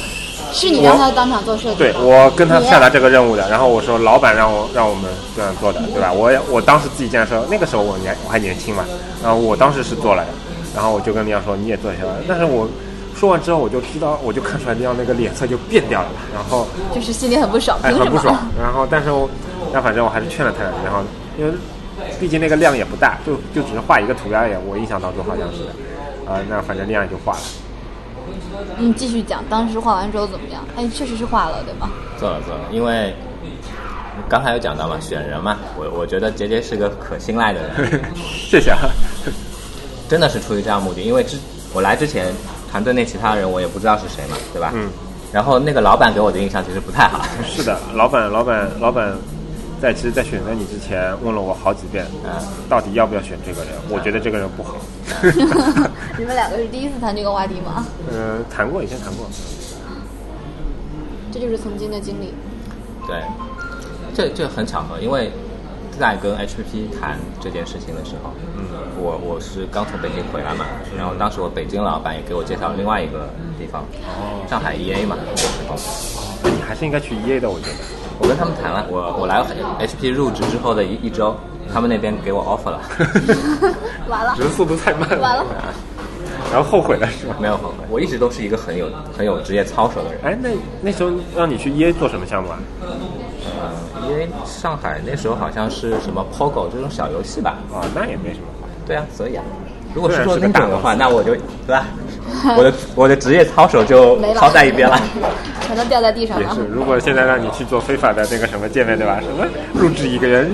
[0.58, 6.12] 是你让他当场做设计对我跟他下达这个任务的，然后我说老板让我让我们这样做的，对吧？
[6.12, 8.84] 我也我当时自己这样说，那个时候我年我还年轻嘛，
[9.22, 10.30] 然后我当时是做了的，
[10.76, 12.68] 然后我就跟李阳说你也做一下吧，但是我
[13.16, 17.94] 说完之后我就知道我就看出来李阳那个脸色就变掉了嘛，然后就是心里很不爽，哎？
[17.94, 19.30] 很不爽， 然后但是我
[19.72, 21.04] 但反正我还是劝了他，然后
[21.38, 21.54] 因为
[22.20, 25.64] 毕竟那个量也不大，就就只是画一个图标也，我印象当中好像是，
[26.30, 27.40] 啊、那反正那样就画了。
[28.78, 30.64] 嗯，继续讲，当时画完之后怎么样？
[30.76, 31.90] 哎，确实是画了，对吗？
[32.20, 33.14] 做了做了，因为
[34.30, 38.80] 刚才有讲到嘛，选人嘛，我我觉得杰杰是个可信赖的人， 谢谢啊。
[40.10, 41.38] 真的是出于这样目的，因为之
[41.74, 42.34] 我来之前，
[42.72, 44.72] 团队内其他人我也不知道是谁嘛，对吧？
[44.74, 44.90] 嗯。
[45.34, 49.14] 然后那个老板给我的印象其实不太好，是的，老板，老板，老板，
[49.82, 52.32] 在其实，在选择你之前问了我好几遍，嗯
[52.68, 53.74] 到底要不要选这个人？
[53.90, 54.76] 我觉得这个人不好。
[56.18, 57.86] 你们两个是第一次谈这个话题吗？
[58.12, 59.28] 嗯，谈过，以前谈过。
[61.32, 62.34] 这就是曾经的经历。
[63.06, 63.22] 对，
[64.16, 65.32] 这这很巧合，因为
[66.00, 68.64] 在跟 HPP 谈这件事情的时候，嗯，
[68.98, 70.66] 我我是刚从北京回来嘛，
[70.98, 78.07] 然后当时我北京老板也给我介绍了另外一个地方，哦，上海 EA 嘛，那时候你还是应该去 EA 的，我觉得。
[78.20, 79.44] 我跟他们谈了，我我来
[79.80, 81.36] HP 入职之后的一一周，
[81.74, 82.82] 他们那边给我 offer 了，
[84.10, 85.20] 完了只，是速度太慢了。
[85.22, 85.46] 完了。
[86.52, 87.36] 然后后悔了是吧？
[87.40, 90.22] 没有后悔，我一直都是一个很有很有职业操守的人。
[90.24, 90.50] 哎，那
[90.82, 92.60] 那时候让你去 EA 做什么项目啊？
[92.82, 97.58] 呃，因为上海那时候好像是什么 POGO 这种小游戏吧？
[97.74, 98.48] 啊，那也没什么。
[98.86, 99.44] 对啊，所以啊，
[99.94, 101.86] 如果是做虽然是个大那种的话，那我就对吧？
[102.58, 105.00] 我的我的职业操守就 抛在一边了。
[105.68, 106.66] 全都掉在地上了也是，。
[106.72, 109.20] 如果现在让你去做非法的那个什么界面，对吧？
[109.22, 110.50] 什么入职一个人，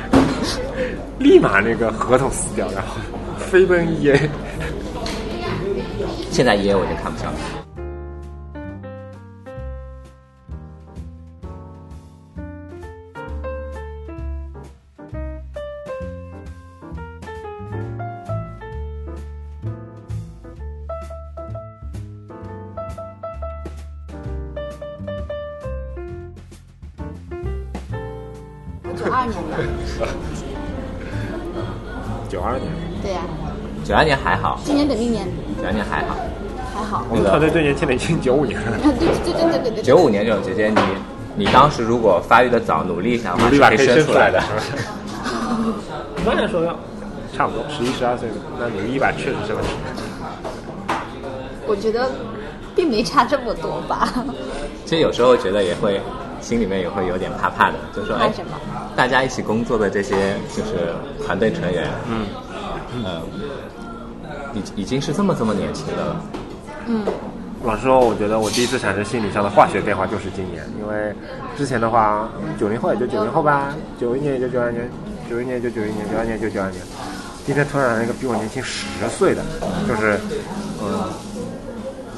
[1.18, 2.94] 立马那个合同撕掉，然后
[3.38, 4.18] 飞奔 EA。
[6.30, 7.38] 现在 EA 我就看不上了。
[34.94, 35.26] 还好，今年
[35.62, 36.16] 本命年还好，
[36.74, 37.04] 还好。
[37.10, 39.82] 我们团队最年轻的已经九五年了， 啊，对对对对对对对。
[39.82, 44.46] 九五年这种姐姐，你你当时如果发育的早，努力一下的话，努力把可以是可以生生出来的的。。
[46.24, 46.76] 当然说要
[47.36, 49.70] 差不多十一十二岁的，那努力一把确实是问题。
[51.68, 52.10] 我觉得
[52.74, 54.12] 并没差这么多吧。
[54.84, 56.00] 其实有时候觉得也会，
[56.40, 58.50] 心里面也会有点怕怕的，就说，哎怕什么，
[58.94, 60.94] 大家一起工作的这些就是
[61.24, 62.26] 团队成员，嗯，
[63.04, 63.20] 呃，
[64.56, 66.24] 已已经是这么这么年轻的了。
[66.86, 67.04] 嗯，
[67.62, 71.12] 老实说，我觉得我第一次产生心理上的化学变化就是今年，因为
[71.56, 74.88] 之前的话，九零后也就九零后吧，九一年也就九二年，
[75.28, 76.82] 九一年也就九一年，九二年也就九二年。
[77.44, 79.42] 今天突然来一个比我年轻十岁的，
[79.86, 80.18] 就是，
[80.82, 81.10] 嗯，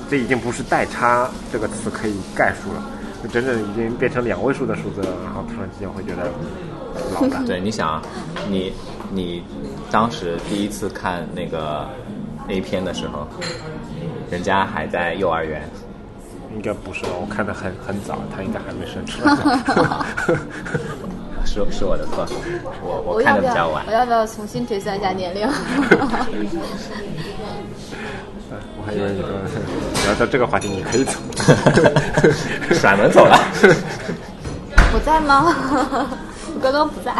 [0.09, 2.83] 这已经不是代差这个词可以概述了，
[3.22, 5.09] 就整整已经变成两位数的数字了。
[5.24, 6.31] 然后突然之间会觉得
[7.14, 7.46] 老了。
[7.46, 8.03] 对，你想啊，
[8.48, 8.72] 你
[9.12, 9.42] 你
[9.90, 11.87] 当时第一次看那个
[12.48, 13.26] A 片的时候，
[14.30, 15.62] 人家还在幼儿园，
[16.54, 17.11] 应该不是吧？
[17.20, 19.34] 我看的很很早，他应该还没生出来。
[21.46, 22.26] 是是我的错，
[22.82, 23.92] 我我看的比较晚我。
[23.92, 25.48] 要不要重新推算一下年龄？
[28.76, 29.28] 我还以为你说
[29.94, 31.18] 你要到这个话题，你可以走。
[32.74, 33.38] 甩门走了。
[34.92, 35.55] 我在吗？
[36.55, 37.12] 我刚刚不在。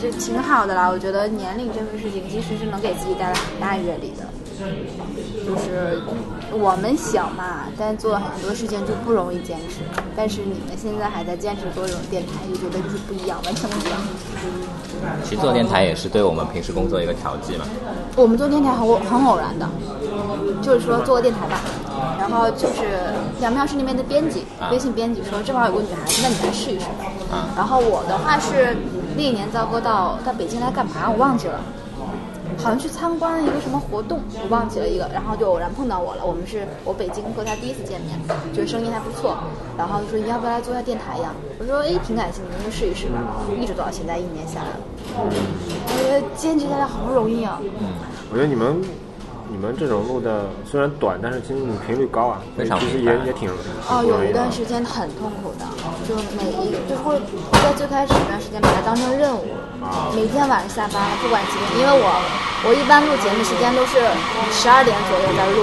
[0.00, 4.26] 这挺好的啦，我觉得年龄这个事情其实是能给自己带来很大阅历的。
[5.46, 6.00] 就是
[6.52, 9.80] 我们小嘛，但做很多事情就不容易坚持。
[10.16, 13.98] 但是你们现在还在坚持做这种电台，就觉得就是不一样，完全不一样。
[15.24, 17.64] 其实做电台也是对我们平时工作一个调剂嘛。
[18.16, 19.68] 我们做电台很偶很偶然的，
[20.60, 21.60] 就是说做个电台吧，
[22.18, 26.86] 然后就是两妙是那边的编辑，啊微信编辑说正好有个女孩子，那你来试一试。
[27.30, 28.76] 啊然后我的话是
[29.18, 31.10] 那一年糟糕到到北京来干嘛？
[31.10, 31.60] 我忘记了。
[32.56, 36.24] 好像去参观一个什么活动，我忘记了一个，然后就偶然碰到我了。
[36.24, 38.16] 我们是我北京和他第一次见面，
[38.54, 39.36] 觉得声音还不错，
[39.76, 41.32] 然后就说你要不要来做下电台呀？
[41.58, 43.18] 我说哎，挺感兴趣，那就试一试吧。
[43.60, 44.80] 一直做到现在，一年下来了，
[45.18, 47.60] 我觉得坚持下来好不容易啊。
[48.30, 48.80] 我觉得你们
[49.58, 53.50] 们这种录的虽然短，但是其实你频率高啊，非常其实也也挺
[53.90, 55.62] 哦，有一段时时间很痛苦的，
[56.02, 57.14] 就每一就会
[57.62, 59.46] 在最开始一段时间把它当成任务，
[60.14, 62.10] 每天晚上下班了不管几点，因为我
[62.66, 64.02] 我一般录节目时间都是
[64.50, 65.62] 十二点左右在录，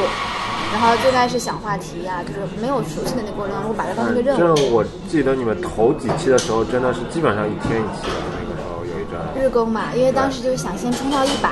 [0.72, 4.56] 然后最开始想话题呀、就是没有熟悉的那个过程当中，我把它当成一个任务。
[4.56, 9.20] 这我记得你们头几期的时候，真的是基本上一天一期的，那个时候有一阵。
[9.36, 11.52] 日更嘛，因为当时就是想先冲到一百，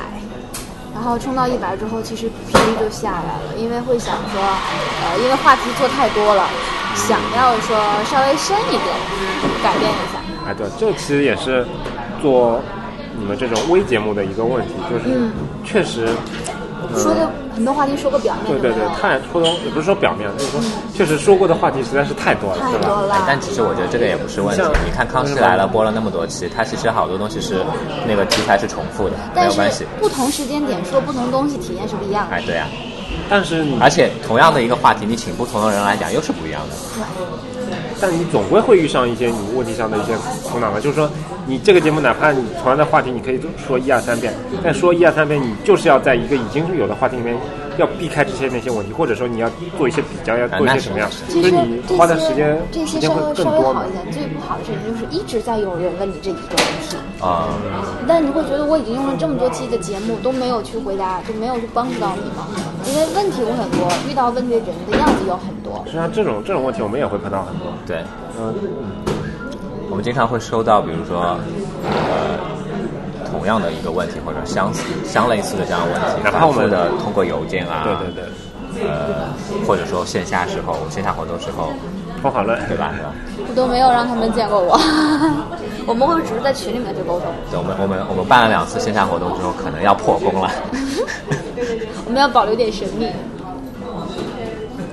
[0.94, 6.48] 然后冲到一百之后，其实频率就下来了，因为会想说，呃，因为话题做太多了，
[6.96, 7.76] 想要说
[8.06, 8.96] 稍微深一点，
[9.64, 10.20] 改变一下。
[10.48, 11.66] 哎，对，这其实也是
[12.22, 12.62] 做
[13.18, 15.32] 你们这种微节目的一个问题，就是嗯
[15.64, 16.08] 确实，
[16.94, 20.62] 呃说的很多话题说过表面对对对太说的也不是说表面，就是说
[20.94, 22.88] 确实说过的话题实在是太多了，对吧？
[22.88, 23.22] 太多了哎。
[23.28, 24.72] 但其实我觉得这个也不是问题像。
[24.86, 27.64] 你看《康熙来了》播了那么多期，它其实好多东西是
[28.08, 29.86] 那个题材是重复的，没但是有关系。
[30.00, 32.36] 不同时间点说不同东西，体验是不一样的。
[32.36, 32.68] 哎，对呀、
[33.30, 36.76] 但是而且同样的一个话题，你请不同的人来讲又是不一样的。
[38.06, 41.10] 但你总归会遇上一些你问题上的一些苦恼的，就是说，
[41.48, 47.34] 你这个节目哪怕你同样的话题，你可以说一二三遍，但说一二三遍，你就是要在一个已经是有的话题里面，
[47.78, 53.92] 要避开这些那些问题，或者说你要做一些比较，要做一些什么样，所其实以你花的时间这些稍微稍微好一。
[53.92, 57.50] 点，最不好的事情就是一直在有人问你这一个问题，啊、
[58.08, 62.48] 但你会觉得我已经用了这么多期的节目都没有去回答，就没有去帮助到你吗？
[62.86, 65.82] 因为问题有很多，遇到问题的人的样子有很多。
[65.86, 67.68] 实际上，这种这种问题我们也会碰到很多。
[67.88, 68.04] 对，
[68.38, 68.54] 嗯，
[69.90, 71.38] 我们经常会收到，比如说，
[71.84, 72.38] 呃，
[73.34, 79.34] 同样的一个问题或者相似、相类似的这样的问题，哪怕我们反复的通过邮件啊，对对对，呃，
[79.68, 81.74] 或者说线下时候、线下活动时候，
[82.22, 82.94] 方法论对吧？
[82.96, 83.12] 对吧？
[83.50, 84.80] 我都没有让他们见过我，
[85.88, 90.50] 我们会只是在群里面去沟通，对，我们我们我们办了两次线下活动之后，可能要破功了，
[92.06, 93.08] 我们要保留点神秘。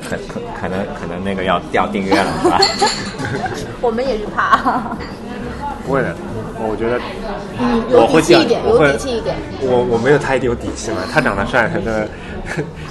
[0.03, 2.59] 可可可能可能那个要掉订阅了，是吧？
[3.81, 4.83] 我们也是怕，
[5.87, 6.17] 不会的，
[6.69, 6.99] 我觉得
[7.59, 9.37] 嗯，我会这样有底气一点，有我会底气一点。
[9.63, 12.09] 我我没有他一定有底气嘛，他长得帅，他的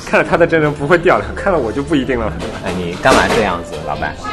[0.05, 2.31] 看了他的真人不会掉的，看了我就不一定了。
[2.65, 4.15] 哎，你干嘛这样子，老板？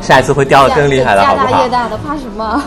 [0.00, 1.68] 下一次会掉的更厉害的，好不好家大业？
[1.68, 2.62] 大的，怕什么？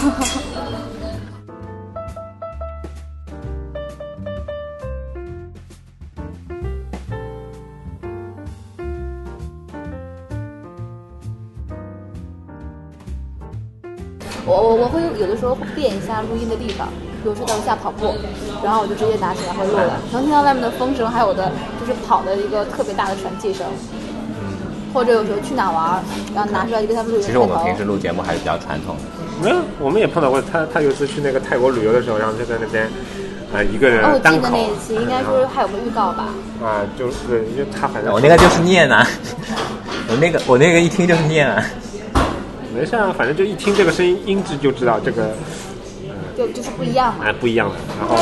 [14.63, 16.87] 我我我会有的时候会变一下录音的地方，
[17.21, 18.15] 比如说在楼下跑步，
[18.63, 23.67] 然后我就直接拿起来会录了，能听到外面的风声，还有的就是跑的一个特别大的喘气声，
[24.93, 26.01] 或者有时候去哪玩，
[26.33, 29.03] 然后拿出来就跟他们录一个其实我们平时录节目还是比较传统的。
[29.43, 32.87] 没有，我们也碰到过他，他有一次去那个泰国旅游的时候，然后就在那边，
[33.51, 36.29] 呃、一个人哦，我，记得那一期应该说还有个预告吧。
[36.63, 39.05] 啊、就是因为他反正我那个就是念啊，
[40.07, 41.61] 我那个我那个一听就是念啊。
[42.73, 45.33] 没事啊，反正就一听这个声音音质就知道这个
[46.35, 47.25] 就就是不一样嘛。
[47.25, 48.17] 哎不一样的，然后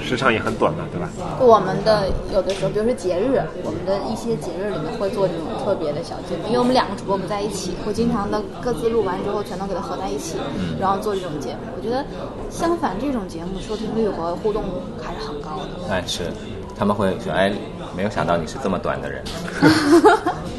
[0.00, 1.10] 时长也很短嘛，对吧？
[1.38, 10.36] 我们的有的时候，比如说节日，我们的一些节日里面会做这种特别的小节目，因为我们两个主播不在一起，会经常的各自录完之后全都给它合在一起，
[10.80, 11.58] 然后做这种节目。
[11.76, 12.02] 我觉得
[12.48, 14.64] 相反，这种节目收听率和互动
[15.02, 15.92] 还是很高的。
[15.92, 16.32] 哎，是，
[16.74, 17.52] 他们会说，哎，
[17.94, 19.22] 没有想到你是这么短的人。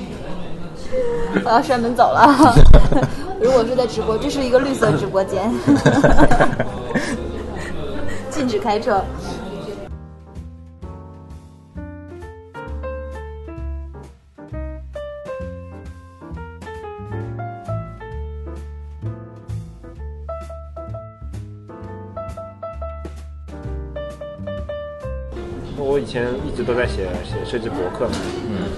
[1.45, 2.55] 我要摔门走了。
[3.41, 5.51] 如果是在直播，这是一个绿色直播间，
[8.29, 9.01] 禁止开车。
[25.81, 28.15] 我以前一直都在写写设计博客嘛，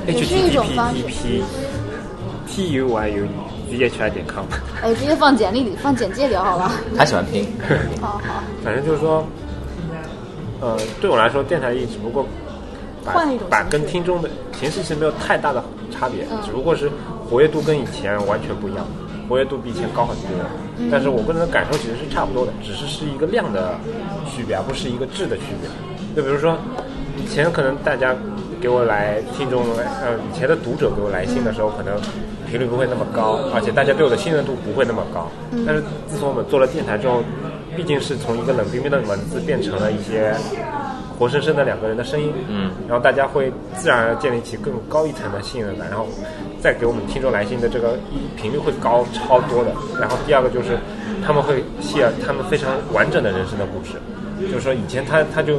[0.07, 1.03] 嗯也是一种方式
[2.53, 3.25] t u y u
[3.69, 4.43] e z h i 点 com，
[4.83, 6.69] 哎，直接放简历里，放简介里好了。
[6.97, 7.47] 他喜欢拼，
[8.01, 9.25] 好好，反正就是说，
[10.59, 12.25] 呃，对我来说，电台一只不过
[13.05, 14.29] 把换一种把跟听众的
[14.59, 16.91] 形式其实没有太大的差别，嗯只不过是
[17.29, 18.85] 活跃度跟以前完全不一样，
[19.29, 20.25] 活跃度比以前高很多。
[20.77, 23.75] 嗯但是我个人的感受其实是差不多的，只是是一个量的
[24.27, 25.69] 区别，而不是一个质的区别。
[26.15, 26.57] 就比如说，
[27.17, 28.15] 以前可能大家
[28.61, 31.99] 给我来听众，呃，以前的读者给我来信的时候，可能
[32.47, 35.27] 频率不会那么高，而且大家对我的信任度不会那么高。
[35.65, 37.23] 但是自从我们做了电台之后，
[37.75, 40.31] 毕竟是从一个冷冰冰的文字变成了一些
[41.17, 46.05] 活生生的两个人的声音，嗯，然后大家会自然而然建立起更高一层的信任感，然后
[46.61, 49.71] 再给我们听众来信的这个一频率会高超多的。
[49.99, 50.77] 然后第二个就是
[51.25, 53.93] 他们会 share 他们非常完整的人生的故事，
[54.51, 55.55] 就是说以前他他就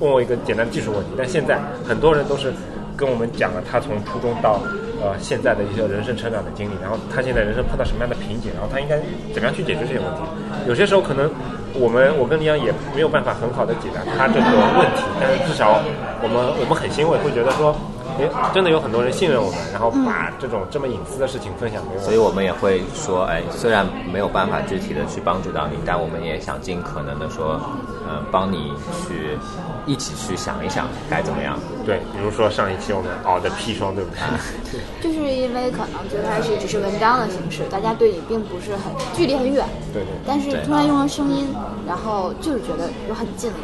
[0.00, 2.52] 问我一个简单的技术问题，但现在很多人都是
[2.96, 4.60] 跟我们讲了他从初中到
[5.02, 8.98] 呃现在的一些人生成长的经历，然后他现在人生碰到什么样的瓶颈，然后他应该
[9.32, 10.22] 怎么样去解决这些问题。
[10.66, 11.30] 有些时候可能
[11.74, 14.46] 我们我跟李阳也没有办法很好的解答他这个
[14.78, 15.82] 问题，但是至少
[16.22, 17.74] 我们我们很欣慰，会觉得说。
[18.18, 22.04] 诶，真的有很多人信任我们，然后把这种这么隐私的事情分享给我们。
[22.04, 27.60] 所以我们也会说，哎，虽然没有办法具体的去帮助到你，但我们也想尽可能的说，
[28.06, 28.72] 呃，帮你
[29.06, 29.38] 去
[29.86, 31.58] 一起去想一想该怎么样。
[31.86, 34.80] 对，比如说上一期我们熬的砒霜，对不对？
[35.00, 40.10] 就是因为可能最开始只是文章的形式，大家对你并不是很距离很远，对对。
[40.26, 41.46] 但是突然用了声音，
[41.86, 43.58] 然后就是觉得有很近了。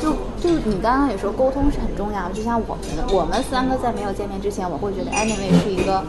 [0.00, 6.04] 就就你刚刚也说沟通是很重要的，就像我们我们三个在没有见面之前，我会觉得 Anyway 是一个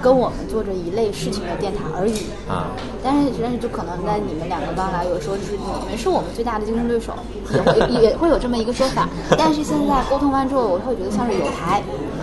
[0.00, 2.70] 跟我们做着一类事情的电台而已啊。
[3.02, 7.14] 但是但是就可能在你们两个刚来，有时候就是你们是我们最大的竞争对手，
[7.52, 9.08] 也会也会有这么一个说法。
[9.36, 11.82] 但是现在沟通完之后，我会觉得像是有台，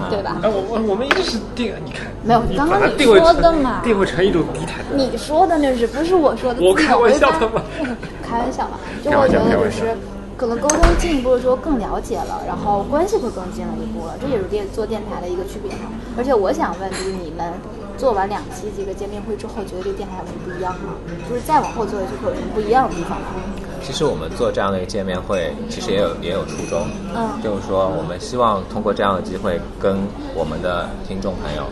[0.10, 0.38] 对吧？
[0.42, 4.96] 哎，我我我们一直是定，你看没有，刚刚你说的嘛，定位成一种敌台的。
[4.96, 6.62] 你说的那是不是我说的？
[6.64, 7.62] 我开玩笑的嘛，
[8.24, 9.98] 开玩笑嘛， 就我觉得就是。
[10.40, 15.92] 可能沟通进一步的时候更了解了，然后关系会更近了一步了，这也是电做电台的一个区别嘛。
[16.18, 17.52] 而且我想问，就是你们
[17.98, 20.96] 做完两期这个见面会之后，觉得这个电台有什么不一样吗？
[21.28, 23.28] 就是再往后做下去会有什么不一样的地方吗？
[23.84, 29.98] 其实我们做这样的一个见面会，其实也有也有初衷，嗯，就是说我们希望通过这样的机会，跟
[30.34, 31.64] 我们的听众朋友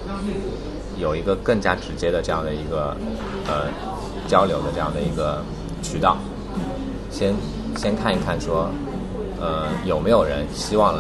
[0.98, 2.98] 有一个更加直接的这样的一个
[3.48, 3.72] 呃
[4.28, 5.42] 交流的这样的一个
[5.82, 6.18] 渠道，
[7.10, 7.34] 先。
[7.78, 8.70] 先看一看，说，
[9.40, 10.96] 呃，有没有人希望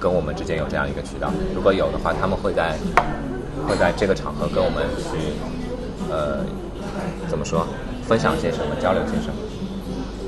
[0.00, 1.30] 跟我们之间有这样一个渠道？
[1.54, 2.76] 如果有的话，他们会在
[3.66, 5.16] 会在这个场合跟我们去，
[6.10, 6.44] 呃，
[7.28, 7.64] 怎么说，
[8.02, 9.34] 分享些什么，交流些什么？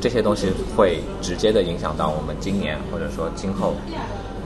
[0.01, 3.75] 这些东西会直接的影响到我们今年或者说今后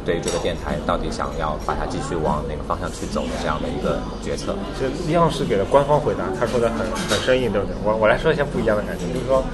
[0.05, 4.57] 对于这个电台到底想要把它继续往哪个方向去走的这样的一个决策。
[4.81, 6.79] 这李老师给了官方回答，他说的很
[7.09, 7.77] 很生硬，对不对？
[7.85, 9.45] 我我来说一下不一样的感觉，就是说。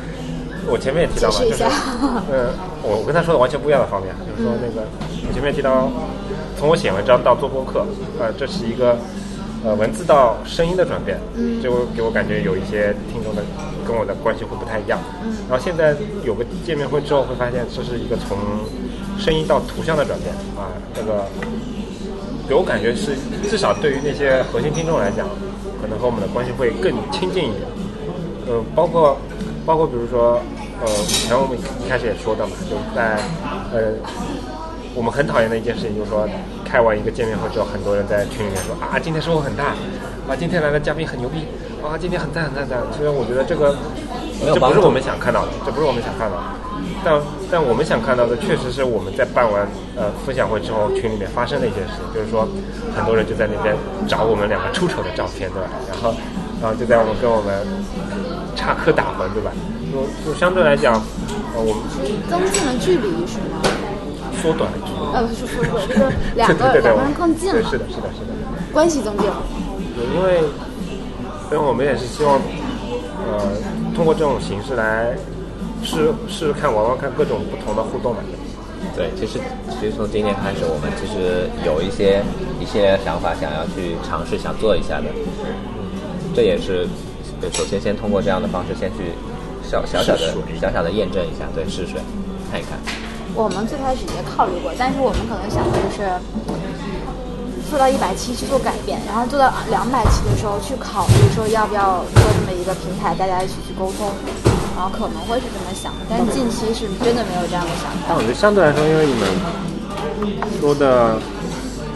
[0.67, 1.65] 我前面也提到嘛，就是，
[2.31, 2.51] 嗯，
[2.83, 4.87] 我我跟他说的完全不一样的方面，就是说那个，
[5.27, 5.91] 我前面提到，
[6.59, 7.87] 从我写文章到做播客，
[8.21, 8.97] 呃，这是一个，
[9.65, 11.19] 呃，文字到声音的转变，
[11.63, 13.43] 就给我感觉有一些听众的
[13.87, 15.01] 跟我的关系会不太一样，
[15.49, 18.39] 然后现在有个见面会之后，会发现这是一个从
[19.19, 21.27] 声音到图像的转变，啊，这个
[22.49, 23.17] 给我感觉是
[23.49, 25.27] 至少对于那些核心听众来讲，
[25.81, 27.65] 可能和我们的关系会更亲近一点，
[28.47, 29.17] 呃，包括。
[29.71, 30.43] 包括比如说，
[30.83, 33.15] 呃，以前我们一开始也说到嘛，就在，
[33.71, 33.95] 呃，
[34.97, 36.27] 我们很讨厌的一件事情，就是说，
[36.67, 39.67] 开完一个见面会之后，很多人在群里面说啊，今天收获很大，
[40.27, 41.47] 啊，今天来的嘉宾很牛逼，
[41.87, 42.83] 啊，今天很赞很赞赞。
[42.91, 43.77] 虽然我觉得这个，
[44.43, 46.43] 这不是我们想看到的，这不是我们想看到的，
[47.05, 47.15] 但
[47.53, 49.63] 但我们想看到的，确实是我们在办完
[49.95, 52.43] 呃分享会之后，群里面发生的一件事，就是说，
[52.91, 53.71] 很多人就在那边
[54.11, 55.71] 找我们两个出丑的照片，对吧？
[55.87, 56.11] 然后，
[56.61, 57.67] 然后就在我们跟我们。
[58.57, 59.51] 插科打诨，对吧？
[59.91, 60.93] 就就相对来讲，
[61.57, 61.81] 呃，我们
[62.29, 63.63] 增进了距离是吗？
[64.43, 65.01] 缩短了距离。
[65.15, 67.63] 呃，不是缩短，就是 两个两个人更近了。
[67.71, 68.35] 是的，是的，是的。
[68.71, 69.41] 关系增进了。
[69.97, 70.43] 对，因为，
[71.49, 72.37] 因为我们也是希望，
[73.25, 73.49] 呃，
[73.97, 75.17] 通过这种形式来
[75.83, 78.21] 试试看、玩玩看各种不同的互动嘛。
[78.95, 79.41] 对，其实
[79.71, 82.21] 其实从今年开始，我们其实有一些
[82.61, 85.07] 一些想法，想要去尝试、想做一下的。
[86.31, 86.87] 嗯，这也是。
[87.41, 89.17] 对，首先先通过这样的方式，先去
[89.65, 91.97] 小小小的小小的验证一下，对，试水
[92.53, 92.77] 看一看。
[93.33, 96.05] 我们最开始也考虑过，但是我们可能想的就是
[97.71, 104.13] 做到一百期去做改变，然后做到两百期的时候去考虑说要不要做这么一个平台，大家一起去沟通，
[104.77, 108.13] 然后可能会是这么想，但近期是真的没有这样的想法。
[108.13, 109.25] 但我觉得相对来说，因为你们
[110.61, 111.17] 说的。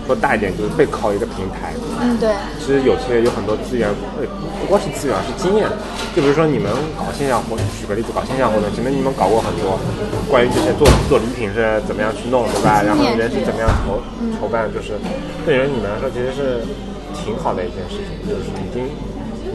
[0.06, 2.30] 说大一点就是背靠一个平台，嗯对。
[2.60, 3.88] 其实有些有很多资源，
[4.20, 4.26] 呃，
[4.60, 5.66] 不光是资源，是经验。
[6.14, 9.80] 就比如说你们搞线下活，举个例子，搞线下活动，前面你们搞过很多
[10.30, 12.82] 关于这些做做礼品是怎么样去弄，对吧？
[12.82, 14.00] 然后人是怎么样筹
[14.38, 14.94] 筹办，就是
[15.44, 16.60] 对于你们来说其实是
[17.14, 18.86] 挺好的一件事情，就是已经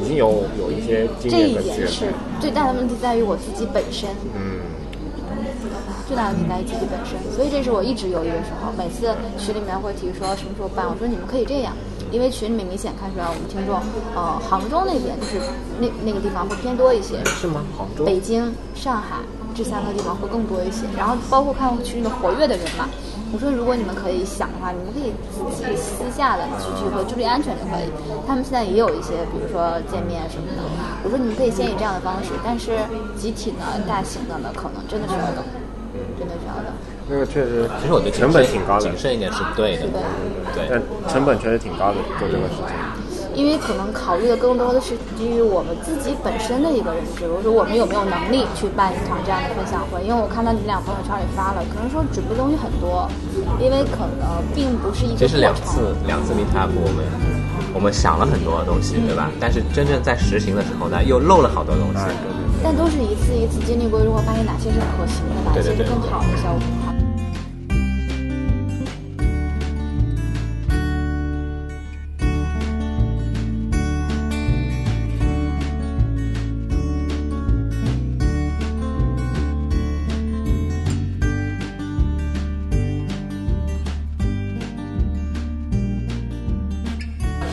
[0.02, 1.78] 已经有有一些经验和资源。
[1.78, 2.06] 这一点是
[2.40, 4.10] 最大的问题在于我自己本身。
[4.36, 4.69] 嗯。
[6.10, 7.14] 最大的问题在于自己本身。
[7.30, 11.72] 所以这是我一直犹豫的时候，每次群里面会提说什么时候办，我说你们可以这样，
[12.10, 13.78] 因为群里面明显看出来我们听众，
[14.18, 15.38] 呃，杭州那边就是
[15.78, 17.62] 那那个地方会偏多一些，是吗？
[17.78, 18.04] 杭州？
[18.04, 19.22] 北京、上海
[19.54, 20.90] 这三个地方会更多一些。
[20.98, 22.90] 然后包括看群里面活跃的人嘛，
[23.32, 25.14] 我说如果你们可以想的话，你们可以
[25.54, 27.86] 自己私下的去聚会，注意安全就可以。
[28.26, 30.66] 他们现在也有一些，比如说见面什么的。
[31.04, 32.78] 我说你们可以先以这样的方式，但是
[33.16, 35.44] 集体的、大型的呢，可能真的是要等，
[36.20, 36.76] 真的需要的。
[37.08, 39.88] 那个确实，其实我觉得成本挺高的谨，慎一点是对的，
[40.54, 40.78] 对但
[41.10, 42.76] 成本确实挺高的，做这个事情。
[43.34, 50.04] 因为可能考虑的更多的是基于我们自己本身的一个认知，比如说我们有没有能力去办一场这样的分享会。
[50.04, 53.08] 因为我看到你们俩朋友圈里发了，可能说准备东西很多，
[53.62, 57.06] 因为可能并不是一个其实两次两次 meet up 我们
[57.74, 59.32] 我们想了很多东西，对吧？
[59.40, 62.02] 但是真正在实行的时候呢，又漏了好多东西。
[62.62, 66.62] 但都是一次一次经历过如果，发现哪些是可行的，哪些是更好的效果。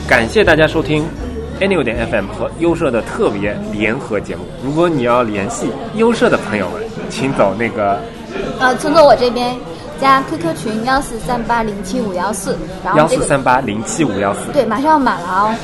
[0.08, 1.04] 感谢大家收听
[1.58, 4.42] Anyway 点 FM 和优社的特别联合节目。
[4.62, 7.98] 如果你要联系优社的朋友们，请走那个
[8.60, 9.56] 呃，从走我这边
[9.98, 14.52] 加 QQ 群幺四三八零七五幺四，然后这个幺四三八零七五幺四。
[14.52, 15.54] 对，马上要满了哦，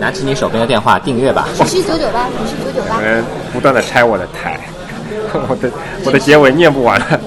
[0.00, 1.46] 拿起你手边的电话订阅吧。
[1.54, 3.22] 只需九九八，只需九九八有，人
[3.52, 4.58] 不断的拆我的台，
[5.48, 5.70] 我的
[6.06, 7.20] 我的结尾念不完了。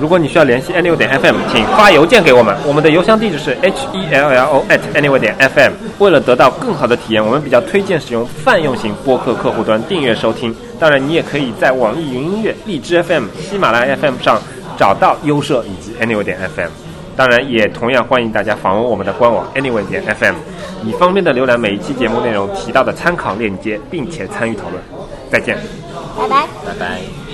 [0.00, 5.72] 如果你需要联系 anyway 点 FM，请发邮件给我们，我们的邮箱地址是 h e l l o at anyway 点 FM。
[5.98, 10.54] 为了得到更好的体验，我们比较推荐使用泛用型播客客户端订阅收听。
[10.78, 14.40] 当然，你也可以在网易云音乐、荔枝 FM、喜马拉雅 FM 上
[14.76, 16.68] 找到优社以及 anyway 点 FM。
[17.16, 20.34] 当然，也同样欢迎大家访问我们的官网 anyway 点 FM，
[20.84, 24.82] 以方便的浏览每一期节目内容提到的参考链接，并且参与讨论。
[25.30, 25.56] 再见。
[26.18, 26.46] 拜拜。
[26.64, 27.25] 拜拜。